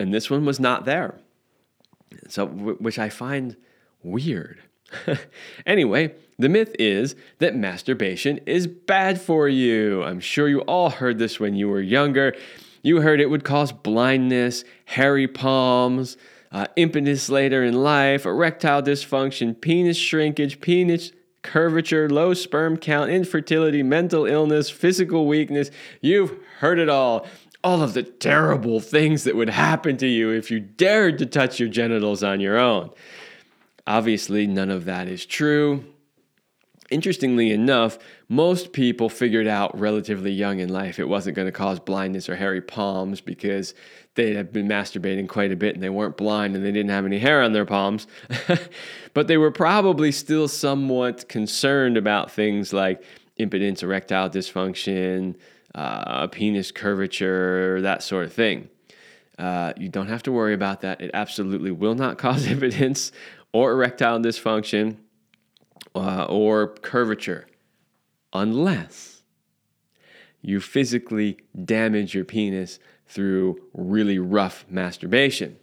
[0.00, 1.20] And this one was not there.
[2.28, 3.56] So, which I find
[4.02, 4.62] weird.
[5.66, 10.02] anyway, the myth is that masturbation is bad for you.
[10.02, 12.34] I'm sure you all heard this when you were younger.
[12.82, 16.16] You heard it would cause blindness, hairy palms,
[16.50, 23.82] uh, impotence later in life, erectile dysfunction, penis shrinkage, penis curvature, low sperm count, infertility,
[23.82, 25.70] mental illness, physical weakness.
[26.00, 27.26] You've heard it all
[27.64, 31.58] all of the terrible things that would happen to you if you dared to touch
[31.58, 32.88] your genitals on your own.
[33.84, 35.84] Obviously, none of that is true.
[36.90, 37.98] Interestingly enough,
[38.30, 42.36] most people figured out relatively young in life it wasn't going to cause blindness or
[42.36, 43.74] hairy palms because
[44.14, 47.04] they had been masturbating quite a bit and they weren't blind and they didn't have
[47.04, 48.06] any hair on their palms.
[49.14, 53.02] but they were probably still somewhat concerned about things like
[53.36, 55.34] impotence, erectile dysfunction,
[55.74, 58.68] uh, penis curvature, that sort of thing.
[59.38, 61.02] Uh, you don't have to worry about that.
[61.02, 63.12] It absolutely will not cause impotence
[63.52, 64.96] or erectile dysfunction
[65.98, 67.46] uh, or curvature
[68.32, 69.22] unless
[70.40, 75.56] you physically damage your penis through really rough masturbation.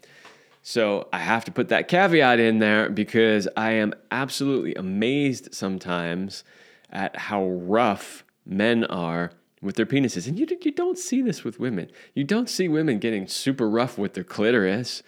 [0.62, 6.44] So I have to put that caveat in there because I am absolutely amazed sometimes
[6.90, 10.28] at how rough men are with their penises.
[10.28, 11.92] And you, you don't see this with women.
[12.14, 15.04] You don't see women getting super rough with their clitoris,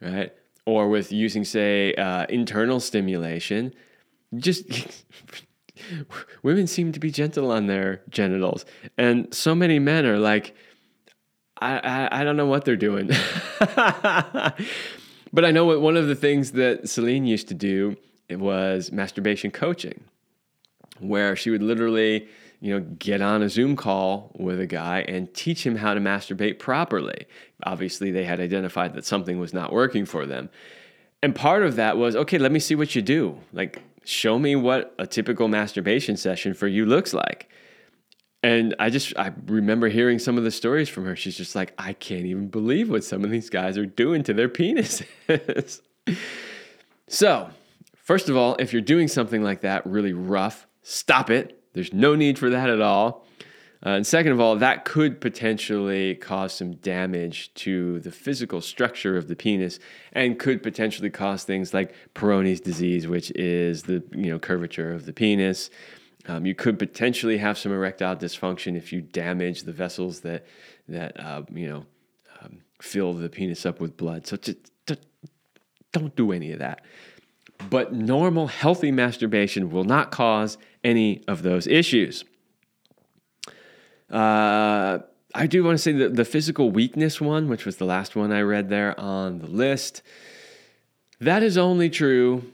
[0.00, 0.32] right?
[0.64, 3.72] Or with using, say, uh, internal stimulation.
[4.34, 4.64] Just
[6.42, 8.64] women seem to be gentle on their genitals.
[8.98, 10.54] And so many men are like,
[11.58, 13.06] I, I, I don't know what they're doing.
[13.58, 17.96] but I know what one of the things that Celine used to do
[18.30, 20.02] was masturbation coaching,
[20.98, 22.28] where she would literally
[22.60, 26.00] you know, get on a Zoom call with a guy and teach him how to
[26.00, 27.26] masturbate properly.
[27.64, 30.48] Obviously, they had identified that something was not working for them.
[31.22, 33.38] And part of that was, okay, let me see what you do.
[33.52, 37.48] Like, show me what a typical masturbation session for you looks like.
[38.42, 41.16] And I just, I remember hearing some of the stories from her.
[41.16, 44.34] She's just like, I can't even believe what some of these guys are doing to
[44.34, 45.80] their penises.
[47.08, 47.50] so,
[47.96, 52.14] first of all, if you're doing something like that really rough, stop it there's no
[52.14, 53.25] need for that at all.
[53.84, 59.16] Uh, and second of all, that could potentially cause some damage to the physical structure
[59.16, 59.78] of the penis
[60.12, 65.06] and could potentially cause things like Peyronie's disease, which is the you know curvature of
[65.06, 65.70] the penis.
[66.28, 70.46] Um, you could potentially have some erectile dysfunction if you damage the vessels that
[70.88, 71.86] that uh, you know
[72.40, 74.26] um, fill the penis up with blood.
[74.26, 74.58] So just,
[75.92, 76.82] don't do any of that.
[77.70, 82.24] But normal, healthy masturbation will not cause any of those issues.
[84.10, 84.98] Uh,
[85.34, 88.32] I do want to say that the physical weakness one, which was the last one
[88.32, 90.02] I read there on the list,
[91.20, 92.52] that is only true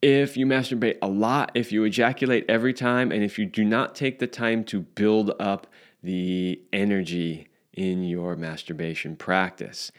[0.00, 3.94] if you masturbate a lot, if you ejaculate every time, and if you do not
[3.94, 5.66] take the time to build up
[6.02, 9.92] the energy in your masturbation practice.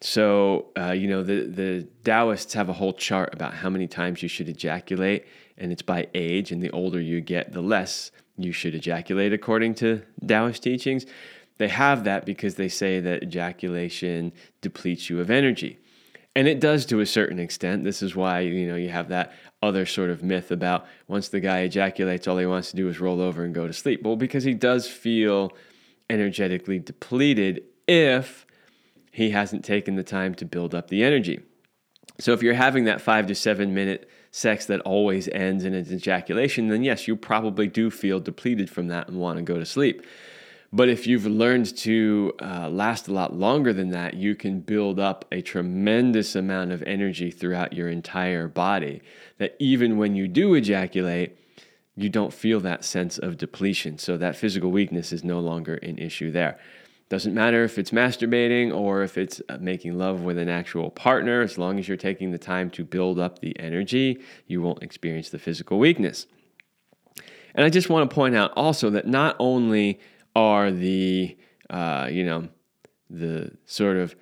[0.00, 4.22] So, uh, you know, the, the Taoists have a whole chart about how many times
[4.22, 5.26] you should ejaculate,
[5.58, 6.52] and it's by age.
[6.52, 11.06] And the older you get, the less you should ejaculate, according to Taoist teachings.
[11.58, 15.78] They have that because they say that ejaculation depletes you of energy.
[16.34, 17.84] And it does to a certain extent.
[17.84, 19.32] This is why, you know, you have that
[19.62, 23.00] other sort of myth about once the guy ejaculates, all he wants to do is
[23.00, 24.02] roll over and go to sleep.
[24.02, 25.52] Well, because he does feel
[26.10, 28.46] energetically depleted if
[29.10, 31.40] he hasn't taken the time to build up the energy.
[32.20, 35.90] So if you're having that five to seven minute sex that always ends in an
[35.90, 39.64] ejaculation, then yes, you probably do feel depleted from that and want to go to
[39.64, 40.04] sleep.
[40.70, 45.00] But if you've learned to uh, last a lot longer than that, you can build
[45.00, 49.00] up a tremendous amount of energy throughout your entire body.
[49.38, 51.38] That even when you do ejaculate,
[51.94, 53.96] you don't feel that sense of depletion.
[53.96, 56.58] So that physical weakness is no longer an issue there.
[57.08, 61.40] Doesn't matter if it's masturbating or if it's uh, making love with an actual partner,
[61.40, 65.30] as long as you're taking the time to build up the energy, you won't experience
[65.30, 66.26] the physical weakness.
[67.54, 70.00] And I just want to point out also that not only
[70.34, 71.36] are the
[71.70, 72.48] uh, you know
[73.08, 74.14] the sort of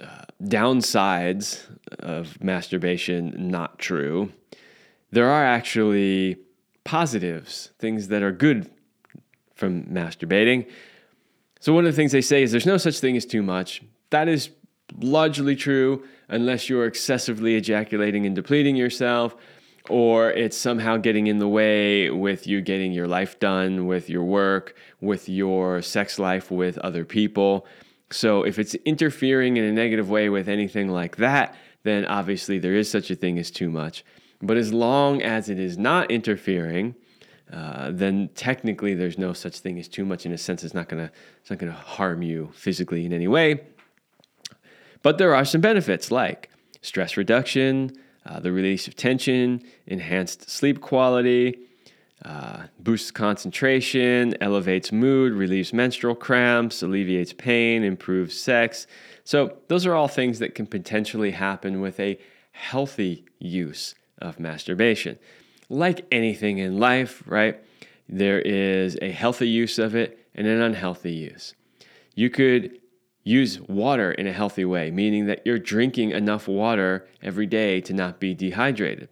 [0.00, 1.64] uh, downsides
[1.98, 4.32] of masturbation not true.
[5.10, 6.36] There are actually
[6.84, 8.70] positives, things that are good
[9.54, 10.68] from masturbating.
[11.60, 13.82] So, one of the things they say is there's no such thing as too much.
[14.10, 14.50] That is
[15.00, 19.36] largely true unless you're excessively ejaculating and depleting yourself
[19.88, 24.22] or it's somehow getting in the way with you getting your life done, with your
[24.22, 27.66] work, with your sex life with other people.
[28.10, 31.54] So if it's interfering in a negative way with anything like that,
[31.84, 34.04] then obviously there is such a thing as too much.
[34.40, 36.94] But as long as it is not interfering,
[37.52, 40.26] uh, then technically there's no such thing as too much.
[40.26, 43.60] In a sense, it's not gonna it's not gonna harm you physically in any way.
[45.02, 46.50] But there are some benefits like
[46.82, 47.92] stress reduction,
[48.26, 51.58] uh, the release of tension, enhanced sleep quality,
[52.24, 58.86] uh, boosts concentration, elevates mood, relieves menstrual cramps, alleviates pain, improves sex.
[59.24, 62.18] So, those are all things that can potentially happen with a
[62.52, 65.18] healthy use of masturbation.
[65.68, 67.62] Like anything in life, right?
[68.08, 71.54] There is a healthy use of it and an unhealthy use.
[72.14, 72.78] You could
[73.24, 77.92] use water in a healthy way, meaning that you're drinking enough water every day to
[77.92, 79.08] not be dehydrated.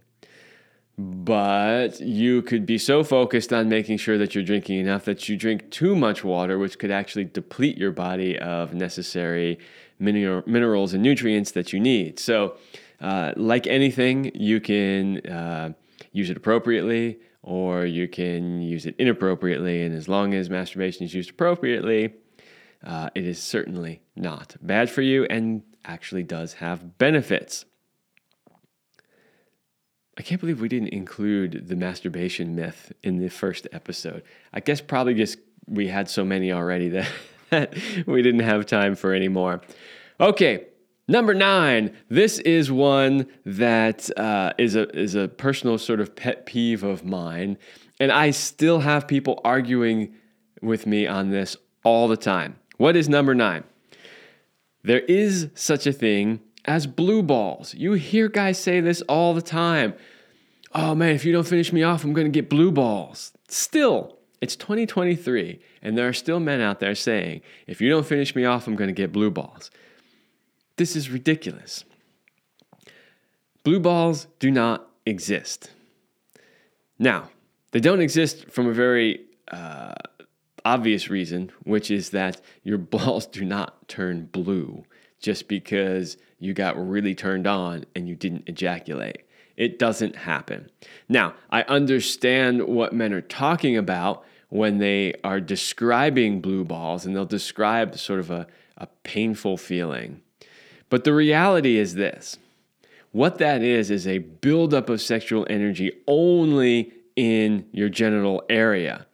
[0.98, 5.36] But you could be so focused on making sure that you're drinking enough that you
[5.36, 9.58] drink too much water, which could actually deplete your body of necessary
[9.98, 12.18] minerals and nutrients that you need.
[12.18, 12.56] So,
[13.00, 15.72] uh, like anything, you can uh,
[16.16, 19.82] use it appropriately or you can use it inappropriately.
[19.82, 22.14] And as long as masturbation is used appropriately,
[22.84, 27.64] uh, it is certainly not bad for you and actually does have benefits.
[30.18, 34.22] I can't believe we didn't include the masturbation myth in the first episode.
[34.52, 35.38] I guess probably just
[35.68, 37.10] we had so many already that,
[37.50, 37.74] that
[38.06, 39.60] we didn't have time for any more.
[40.18, 40.66] Okay,
[41.08, 41.96] number nine.
[42.08, 47.04] This is one that uh, is a is a personal sort of pet peeve of
[47.04, 47.58] mine,
[48.00, 50.14] and I still have people arguing
[50.62, 52.56] with me on this all the time.
[52.76, 53.64] What is number nine?
[54.82, 57.74] There is such a thing as blue balls.
[57.74, 59.94] You hear guys say this all the time.
[60.74, 63.32] Oh man, if you don't finish me off, I'm going to get blue balls.
[63.48, 68.34] Still, it's 2023, and there are still men out there saying, if you don't finish
[68.34, 69.70] me off, I'm going to get blue balls.
[70.76, 71.84] This is ridiculous.
[73.64, 75.70] Blue balls do not exist.
[76.98, 77.30] Now,
[77.72, 79.20] they don't exist from a very
[79.50, 79.94] uh,
[80.64, 84.84] obvious reason, which is that your balls do not turn blue
[85.18, 89.22] just because you got really turned on and you didn't ejaculate.
[89.56, 90.70] It doesn't happen.
[91.08, 97.16] Now, I understand what men are talking about when they are describing blue balls, and
[97.16, 98.46] they'll describe sort of a,
[98.76, 100.20] a painful feeling.
[100.88, 102.38] But the reality is this
[103.12, 109.06] what that is, is a buildup of sexual energy only in your genital area.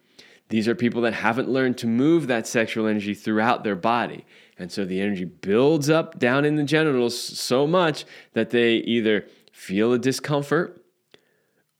[0.49, 4.25] These are people that haven't learned to move that sexual energy throughout their body.
[4.59, 9.25] And so the energy builds up down in the genitals so much that they either
[9.51, 10.83] feel a discomfort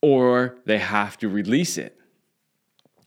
[0.01, 1.99] or they have to release it.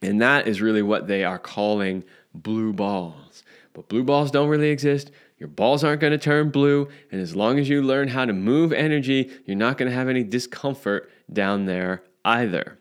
[0.01, 3.43] And that is really what they are calling blue balls.
[3.73, 5.11] But blue balls don't really exist.
[5.37, 6.87] Your balls aren't going to turn blue.
[7.11, 10.09] And as long as you learn how to move energy, you're not going to have
[10.09, 12.79] any discomfort down there either.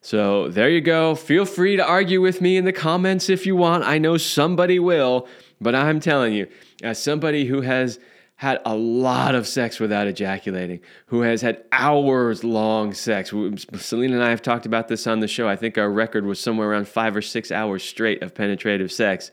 [0.00, 1.14] So there you go.
[1.14, 3.84] Feel free to argue with me in the comments if you want.
[3.84, 5.28] I know somebody will,
[5.60, 6.48] but I'm telling you,
[6.82, 7.98] as somebody who has
[8.36, 13.28] had a lot of sex without ejaculating, who has had hours long sex.
[13.76, 15.46] Celine and I have talked about this on the show.
[15.46, 19.30] I think our record was somewhere around five or six hours straight of penetrative sex.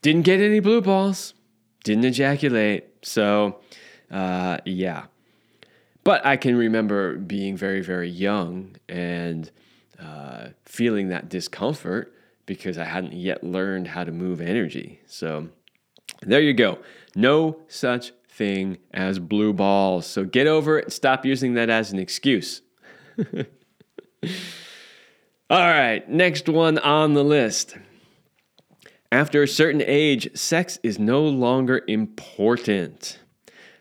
[0.00, 1.34] Didn't get any blue balls,
[1.84, 2.84] didn't ejaculate.
[3.02, 3.60] So,
[4.10, 5.04] uh, yeah.
[6.04, 9.50] But I can remember being very, very young and
[9.98, 12.14] uh, feeling that discomfort
[12.46, 15.00] because I hadn't yet learned how to move energy.
[15.06, 15.48] So
[16.22, 16.78] there you go.
[17.14, 20.06] No such thing as blue balls.
[20.06, 22.62] So get over it stop using that as an excuse.
[25.50, 27.76] All right, next one on the list.
[29.12, 33.18] After a certain age, sex is no longer important.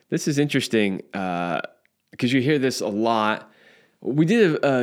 [0.09, 1.01] This is interesting.
[1.13, 1.61] Uh,
[2.19, 3.49] because you hear this a lot.
[4.01, 4.81] We did a, a,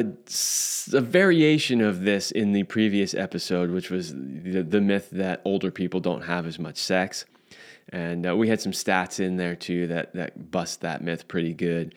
[0.95, 5.71] a, variation of this in the previous episode, which was the, the myth that older
[5.71, 7.27] people don't have as much sex.
[7.91, 11.53] And uh, we had some stats in there too that, that bust that myth pretty
[11.53, 11.95] good.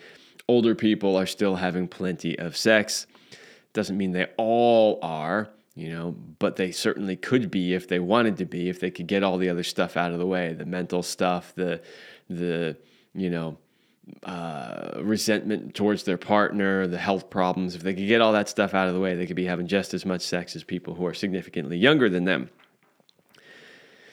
[0.49, 3.07] Older people are still having plenty of sex.
[3.71, 8.37] Doesn't mean they all are, you know, but they certainly could be if they wanted
[8.37, 10.65] to be, if they could get all the other stuff out of the way, the
[10.65, 11.81] mental stuff, the
[12.29, 12.75] the
[13.13, 13.57] you know
[14.23, 18.73] uh, resentment towards their partner, the health problems, if they could get all that stuff
[18.73, 21.05] out of the way, they could be having just as much sex as people who
[21.05, 22.49] are significantly younger than them.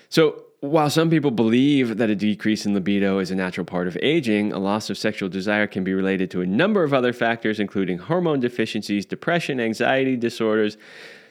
[0.09, 3.97] So, while some people believe that a decrease in libido is a natural part of
[4.03, 7.61] aging, a loss of sexual desire can be related to a number of other factors,
[7.61, 10.79] including hormone deficiencies, depression, anxiety disorders,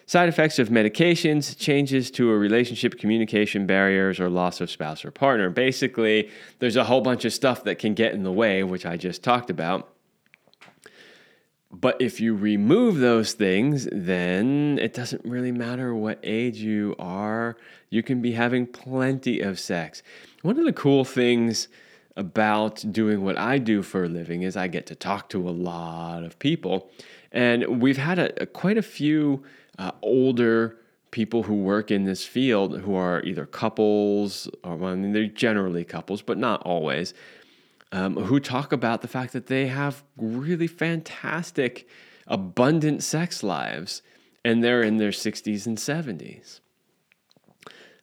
[0.08, 5.10] Side effects of medications, changes to a relationship, communication barriers, or loss of spouse or
[5.10, 5.50] partner.
[5.50, 6.30] Basically,
[6.60, 9.24] there's a whole bunch of stuff that can get in the way, which I just
[9.24, 9.90] talked about.
[11.72, 17.58] But if you remove those things, then it doesn't really matter what age you are.
[17.90, 20.04] You can be having plenty of sex.
[20.44, 21.68] One of the cool things
[22.16, 25.52] about doing what I do for a living is I get to talk to a
[25.52, 26.92] lot of people.
[27.32, 29.44] And we've had a, a quite a few
[29.78, 30.78] uh, older
[31.12, 35.28] people who work in this field who are either couples, or well, I mean, they're
[35.28, 37.14] generally couples, but not always,
[37.92, 41.88] um, who talk about the fact that they have really fantastic,
[42.28, 44.02] abundant sex lives
[44.44, 46.60] and they're in their 60s and 70s.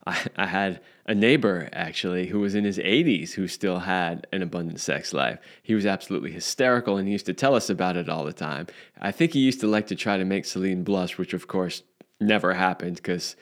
[0.06, 4.42] I, I had a neighbor actually who was in his 80s who still had an
[4.42, 5.38] abundant sex life.
[5.62, 8.68] He was absolutely hysterical and he used to tell us about it all the time.
[9.00, 11.82] I think he used to like to try to make Celine blush, which of course
[12.20, 13.34] never happened because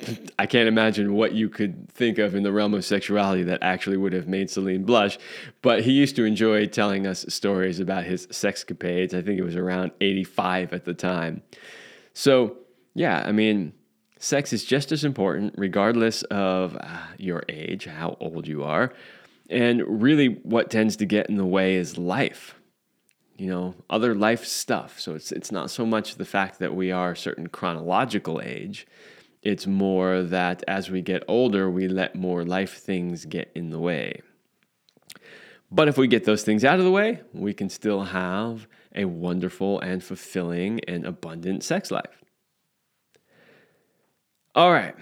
[0.38, 3.96] I can't imagine what you could think of in the realm of sexuality that actually
[3.96, 5.18] would have made Celine blush.
[5.62, 9.14] But he used to enjoy telling us stories about his sexcapades.
[9.14, 11.42] I think it was around 85 at the time.
[12.14, 12.56] So,
[12.94, 13.72] yeah, I mean,
[14.24, 18.92] sex is just as important, regardless of uh, your age, how old you are.
[19.50, 22.54] And really, what tends to get in the way is life,
[23.36, 24.98] you know, other life stuff.
[24.98, 28.86] So it's, it's not so much the fact that we are a certain chronological age,
[29.42, 33.78] it's more that as we get older, we let more life things get in the
[33.78, 34.22] way.
[35.70, 39.04] But if we get those things out of the way, we can still have a
[39.04, 42.23] wonderful and fulfilling and abundant sex life.
[44.54, 44.94] All right.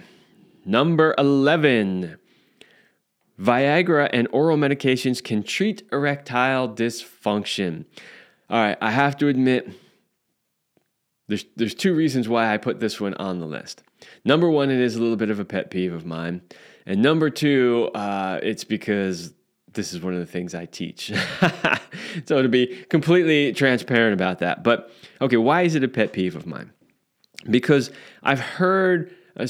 [0.65, 2.17] Number 11.
[3.39, 7.85] Viagra and oral medications can treat erectile dysfunction.
[8.49, 9.69] All right, I have to admit,
[11.27, 13.83] there's, there's two reasons why I put this one on the list.
[14.25, 16.41] Number one, it is a little bit of a pet peeve of mine.
[16.85, 19.33] And number two, uh, it's because
[19.73, 21.11] this is one of the things I teach.
[22.25, 24.63] so to be completely transparent about that.
[24.63, 24.91] But
[25.21, 26.71] okay, why is it a pet peeve of mine?
[27.49, 27.91] Because
[28.21, 29.49] I've heard a,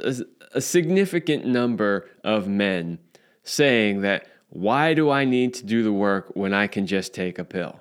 [0.00, 0.14] a,
[0.52, 2.98] a significant number of men
[3.42, 7.38] saying that, why do I need to do the work when I can just take
[7.38, 7.80] a pill?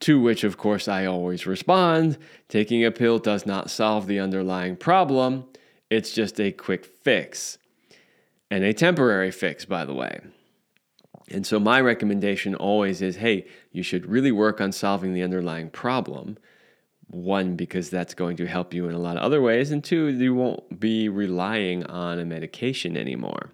[0.00, 2.18] To which, of course, I always respond
[2.48, 5.44] taking a pill does not solve the underlying problem,
[5.90, 7.58] it's just a quick fix.
[8.50, 10.20] And a temporary fix, by the way.
[11.30, 15.70] And so, my recommendation always is hey, you should really work on solving the underlying
[15.70, 16.38] problem
[17.10, 20.08] one, because that's going to help you in a lot of other ways, and two,
[20.08, 23.50] you won't be relying on a medication anymore.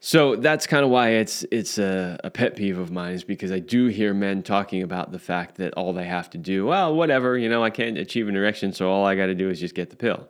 [0.00, 3.50] So that's kind of why it's it's a, a, pet peeve of mine is because
[3.50, 6.94] I do hear men talking about the fact that all they have to do, well,
[6.94, 9.60] whatever, you know, I can't achieve an erection, so all I got to do is
[9.60, 10.28] just get the pill.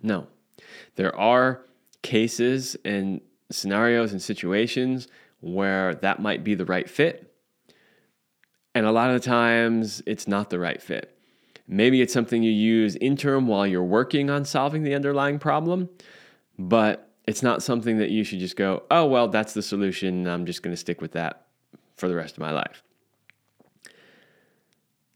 [0.00, 0.28] No,
[0.94, 1.64] there are
[2.02, 3.20] cases and
[3.50, 5.08] scenarios and situations
[5.40, 7.34] where that might be the right fit.
[8.74, 11.13] And a lot of the times it's not the right fit.
[11.66, 15.88] Maybe it's something you use interim while you're working on solving the underlying problem,
[16.58, 20.28] but it's not something that you should just go, oh, well, that's the solution.
[20.28, 21.46] I'm just going to stick with that
[21.96, 22.82] for the rest of my life.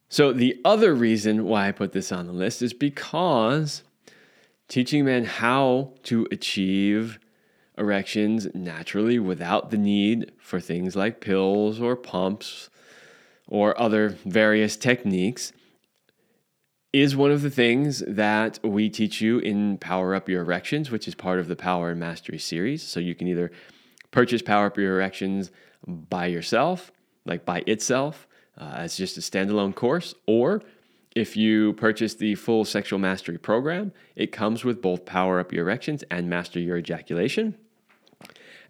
[0.08, 3.82] So, the other reason why I put this on the list is because
[4.66, 7.18] teaching men how to achieve
[7.76, 12.70] erections naturally without the need for things like pills or pumps
[13.46, 15.52] or other various techniques
[17.00, 21.06] is one of the things that we teach you in Power Up Your Erections, which
[21.06, 22.82] is part of the Power and Mastery series.
[22.82, 23.50] So you can either
[24.10, 25.50] purchase Power Up Your Erections
[25.86, 26.92] by yourself,
[27.24, 28.26] like by itself,
[28.56, 30.62] uh, as just a standalone course, or
[31.14, 35.64] if you purchase the full sexual mastery program, it comes with both Power Up Your
[35.64, 37.56] Erections and Master Your Ejaculation.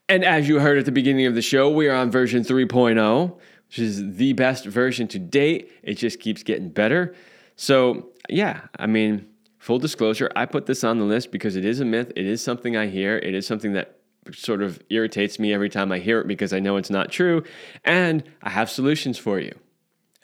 [0.09, 3.37] And as you heard at the beginning of the show, we are on version 3.0,
[3.69, 5.71] which is the best version to date.
[5.83, 7.15] It just keeps getting better.
[7.57, 9.27] So, yeah, I mean,
[9.59, 12.13] full disclosure, I put this on the list because it is a myth.
[12.17, 13.17] It is something I hear.
[13.19, 13.99] It is something that
[14.33, 17.43] sort of irritates me every time I hear it because I know it's not true.
[17.85, 19.57] And I have solutions for you.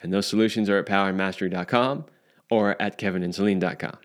[0.01, 2.05] And those solutions are at powerandmastery.com
[2.51, 3.97] or at kevinandceline.com.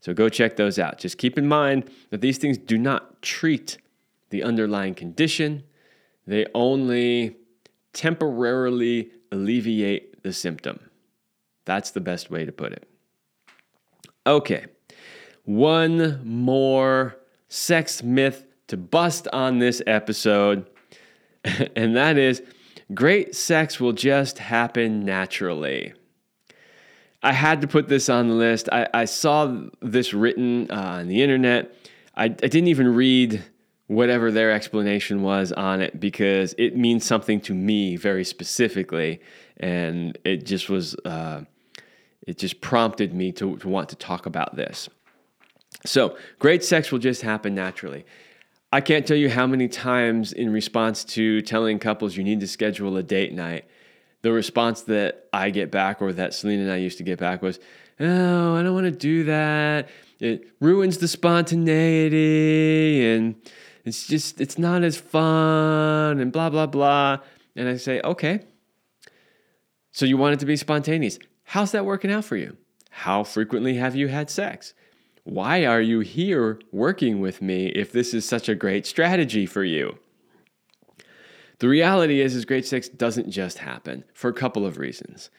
[0.00, 0.98] So go check those out.
[0.98, 3.78] Just keep in mind that these things do not treat
[4.28, 5.62] the underlying condition,
[6.26, 7.36] they only
[7.92, 10.80] temporarily alleviate the symptom.
[11.64, 12.88] That's the best way to put it.
[14.26, 14.64] Okay,
[15.44, 17.16] one more
[17.48, 20.66] sex myth to bust on this episode,
[21.76, 22.42] and that is
[22.94, 25.92] great sex will just happen naturally.
[27.22, 28.68] I had to put this on the list.
[28.72, 31.74] I, I saw this written uh, on the internet.
[32.14, 33.42] I, I didn't even read
[33.88, 39.20] whatever their explanation was on it because it means something to me very specifically.
[39.58, 40.94] And it just was.
[41.04, 41.42] Uh,
[42.26, 44.88] it just prompted me to, to want to talk about this.
[45.86, 48.04] So, great sex will just happen naturally.
[48.72, 52.48] I can't tell you how many times, in response to telling couples you need to
[52.48, 53.66] schedule a date night,
[54.22, 57.42] the response that I get back or that Celine and I used to get back
[57.42, 57.60] was,
[58.00, 59.88] Oh, I don't want to do that.
[60.18, 63.36] It ruins the spontaneity and
[63.84, 67.18] it's just, it's not as fun and blah, blah, blah.
[67.54, 68.40] And I say, Okay.
[69.92, 71.18] So you want it to be spontaneous.
[71.54, 72.56] How's that working out for you?
[72.90, 74.74] How frequently have you had sex?
[75.22, 79.62] Why are you here working with me if this is such a great strategy for
[79.62, 80.00] you?
[81.60, 85.30] The reality is, is great sex doesn't just happen for a couple of reasons.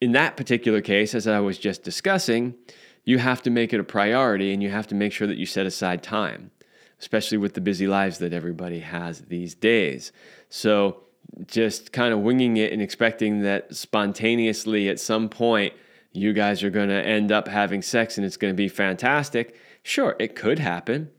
[0.00, 2.56] In that particular case, as I was just discussing,
[3.04, 5.46] you have to make it a priority and you have to make sure that you
[5.46, 6.50] set aside time,
[6.98, 10.10] especially with the busy lives that everybody has these days.
[10.48, 11.05] So,
[11.46, 15.72] just kind of winging it and expecting that spontaneously at some point
[16.12, 19.54] you guys are going to end up having sex and it's going to be fantastic.
[19.82, 21.10] Sure, it could happen,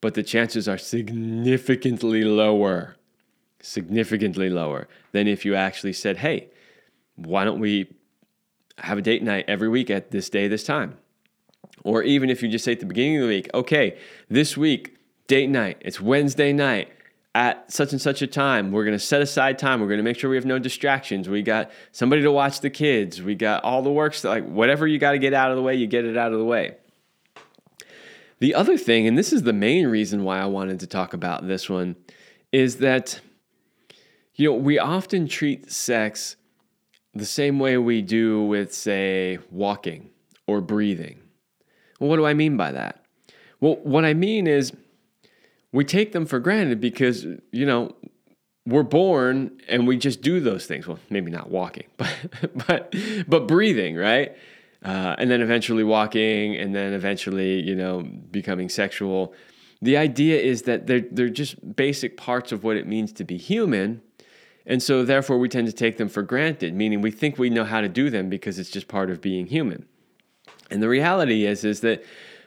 [0.00, 2.96] but the chances are significantly lower,
[3.60, 6.48] significantly lower than if you actually said, hey,
[7.16, 7.86] why don't we
[8.78, 10.96] have a date night every week at this day, this time?
[11.84, 13.98] Or even if you just say at the beginning of the week, okay,
[14.28, 14.96] this week,
[15.28, 16.90] date night, it's Wednesday night
[17.36, 18.72] at such and such a time.
[18.72, 19.82] We're going to set aside time.
[19.82, 21.28] We're going to make sure we have no distractions.
[21.28, 23.20] We got somebody to watch the kids.
[23.20, 24.24] We got all the works.
[24.24, 26.38] Like whatever you got to get out of the way, you get it out of
[26.38, 26.78] the way.
[28.38, 31.46] The other thing, and this is the main reason why I wanted to talk about
[31.46, 31.96] this one,
[32.52, 33.20] is that
[34.34, 36.36] you know we often treat sex
[37.12, 40.08] the same way we do with, say, walking
[40.46, 41.20] or breathing.
[42.00, 43.04] Well, what do I mean by that?
[43.60, 44.72] Well, what I mean is
[45.72, 47.94] we take them for granted because, you know,
[48.66, 50.86] we're born and we just do those things.
[50.86, 52.12] Well, maybe not walking, but
[52.66, 52.94] but
[53.26, 54.36] but breathing, right?
[54.84, 59.32] Uh, and then eventually walking, and then eventually, you know, becoming sexual.
[59.82, 63.36] The idea is that they're they're just basic parts of what it means to be
[63.36, 64.02] human,
[64.66, 66.74] and so therefore we tend to take them for granted.
[66.74, 69.46] Meaning we think we know how to do them because it's just part of being
[69.46, 69.86] human.
[70.70, 72.02] And the reality is is that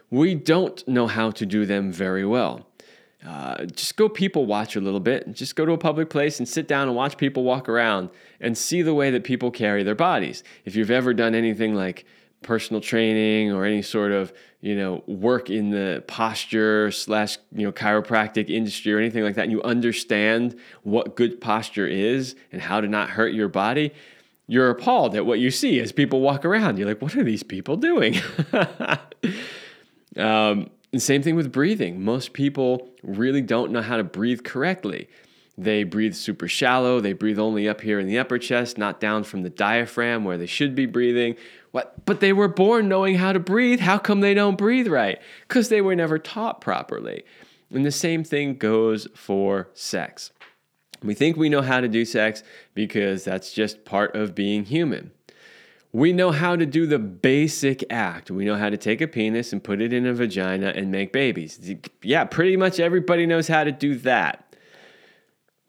[0.09, 2.68] we don't know how to do them very well.
[3.25, 5.31] Uh, just go people watch a little bit.
[5.33, 8.09] Just go to a public place and sit down and watch people walk around
[8.39, 10.43] and see the way that people carry their bodies.
[10.63, 12.05] If you've ever done anything like
[12.41, 17.71] personal training or any sort of you know work in the posture slash you know
[17.71, 22.79] chiropractic industry or anything like that and you understand what good posture is and how
[22.79, 23.91] to not hurt your body
[24.47, 27.43] you're appalled at what you see as people walk around you're like what are these
[27.43, 28.15] people doing
[30.15, 32.03] um, And same thing with breathing.
[32.03, 35.07] Most people really don't know how to breathe correctly.
[35.57, 37.01] They breathe super shallow.
[37.01, 40.37] They breathe only up here in the upper chest, not down from the diaphragm where
[40.37, 41.35] they should be breathing.
[41.71, 42.05] What?
[42.05, 43.81] But they were born knowing how to breathe.
[43.81, 45.19] How come they don't breathe right?
[45.47, 47.23] Because they were never taught properly.
[47.71, 50.31] And the same thing goes for sex.
[51.03, 52.41] We think we know how to do sex
[52.73, 55.11] because that's just part of being human.
[55.91, 58.29] We know how to do the basic act.
[58.29, 61.11] We know how to take a penis and put it in a vagina and make
[61.11, 61.59] babies.
[62.03, 64.55] Yeah, pretty much everybody knows how to do that.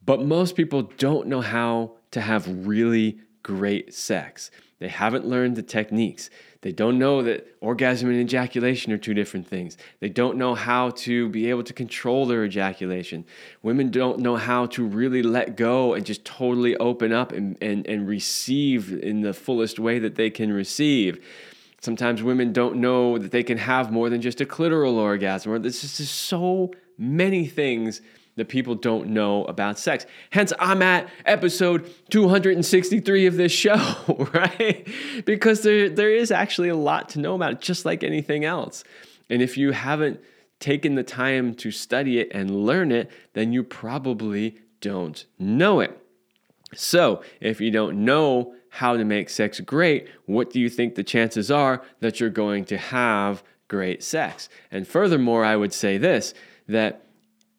[0.05, 4.51] But most people don't know how to have really great sex.
[4.79, 6.29] They haven't learned the techniques.
[6.63, 9.79] They don't know that orgasm and ejaculation are two different things.
[10.01, 13.25] They don't know how to be able to control their ejaculation.
[13.63, 17.87] Women don't know how to really let go and just totally open up and, and,
[17.87, 21.25] and receive in the fullest way that they can receive.
[21.81, 25.59] Sometimes women don't know that they can have more than just a clitoral orgasm, or
[25.59, 28.03] there's just so many things
[28.37, 30.07] that people don't know about sex.
[30.31, 34.87] Hence, I'm at episode 263 of this show, right?
[35.24, 38.85] Because there, there is actually a lot to know about it, just like anything else.
[39.28, 40.20] And if you haven't
[40.59, 45.97] taken the time to study it and learn it, then you probably don't know it.
[46.74, 51.03] So, if you don't know how to make sex great, what do you think the
[51.03, 54.49] chances are that you're going to have great sex?
[54.70, 56.33] And furthermore, I would say this
[56.68, 57.05] that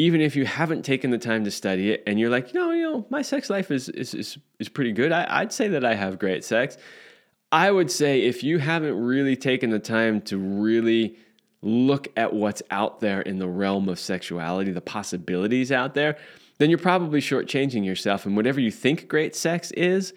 [0.02, 2.82] even if you haven't taken the time to study it and you're like, no, you
[2.82, 5.12] know, my sex life is is is, is pretty good.
[5.12, 6.76] I, I'd say that I have great sex.
[7.52, 11.18] I would say if you haven't really taken the time to really
[11.62, 16.18] look at what's out there in the realm of sexuality, the possibilities out there,
[16.58, 18.26] then you're probably shortchanging yourself.
[18.26, 20.14] And whatever you think great sex is,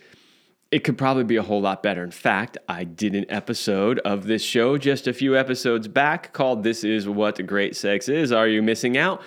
[0.70, 2.02] it could probably be a whole lot better.
[2.02, 6.62] In fact, I did an episode of this show just a few episodes back called
[6.62, 8.32] This Is What Great Sex Is.
[8.32, 9.20] Are you missing out?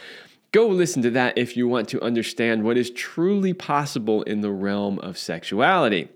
[0.52, 4.52] Go listen to that if you want to understand what is truly possible in the
[4.52, 6.10] realm of sexuality.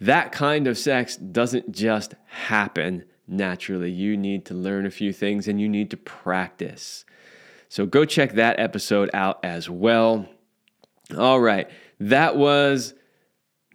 [0.00, 3.90] That kind of sex doesn't just happen naturally.
[3.90, 7.04] You need to learn a few things and you need to practice.
[7.68, 10.28] So go check that episode out as well.
[11.16, 11.70] All right,
[12.00, 12.94] that was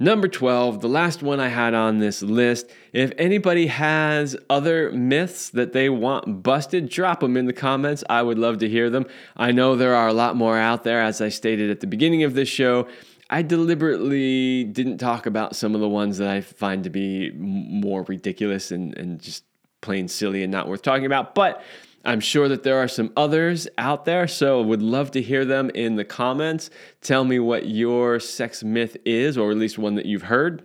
[0.02, 2.72] Number 12, the last one I had on this list.
[2.94, 8.02] If anybody has other myths that they want busted, drop them in the comments.
[8.10, 9.08] I would love to hear them.
[9.36, 12.24] I know there are a lot more out there, as I stated at the beginning
[12.24, 12.88] of this show.
[13.30, 18.04] I deliberately didn't talk about some of the ones that I find to be more
[18.04, 19.44] ridiculous and, and just
[19.82, 21.36] plain silly and not worth talking about.
[21.36, 21.62] But
[22.06, 25.70] I'm sure that there are some others out there, so would love to hear them
[25.72, 26.70] in the comments.
[27.02, 30.64] Tell me what your sex myth is, or at least one that you've heard.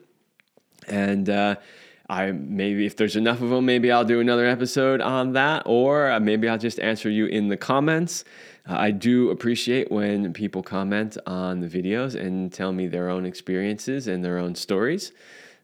[0.87, 1.57] And uh,
[2.09, 6.11] I maybe if there's enough of them, maybe I'll do another episode on that, or
[6.11, 8.24] uh, maybe I'll just answer you in the comments.
[8.68, 13.26] Uh, I do appreciate when people comment on the videos and tell me their own
[13.26, 15.12] experiences and their own stories.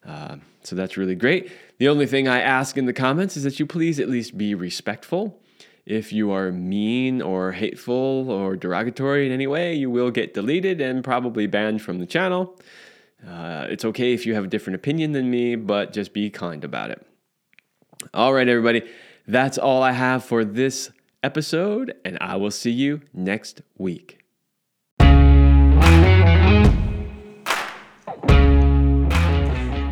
[0.07, 1.53] Uh, so that's really great.
[1.79, 4.55] The only thing I ask in the comments is that you please at least be
[4.55, 5.40] respectful.
[5.91, 10.81] If you are mean or hateful or derogatory in any way, you will get deleted
[10.81, 12.57] and probably banned from the channel.
[13.27, 16.63] Uh, it's okay if you have a different opinion than me, but just be kind
[16.63, 17.05] about it.
[18.15, 18.89] All right, everybody,
[19.27, 20.93] that's all I have for this
[21.25, 24.20] episode, and I will see you next week.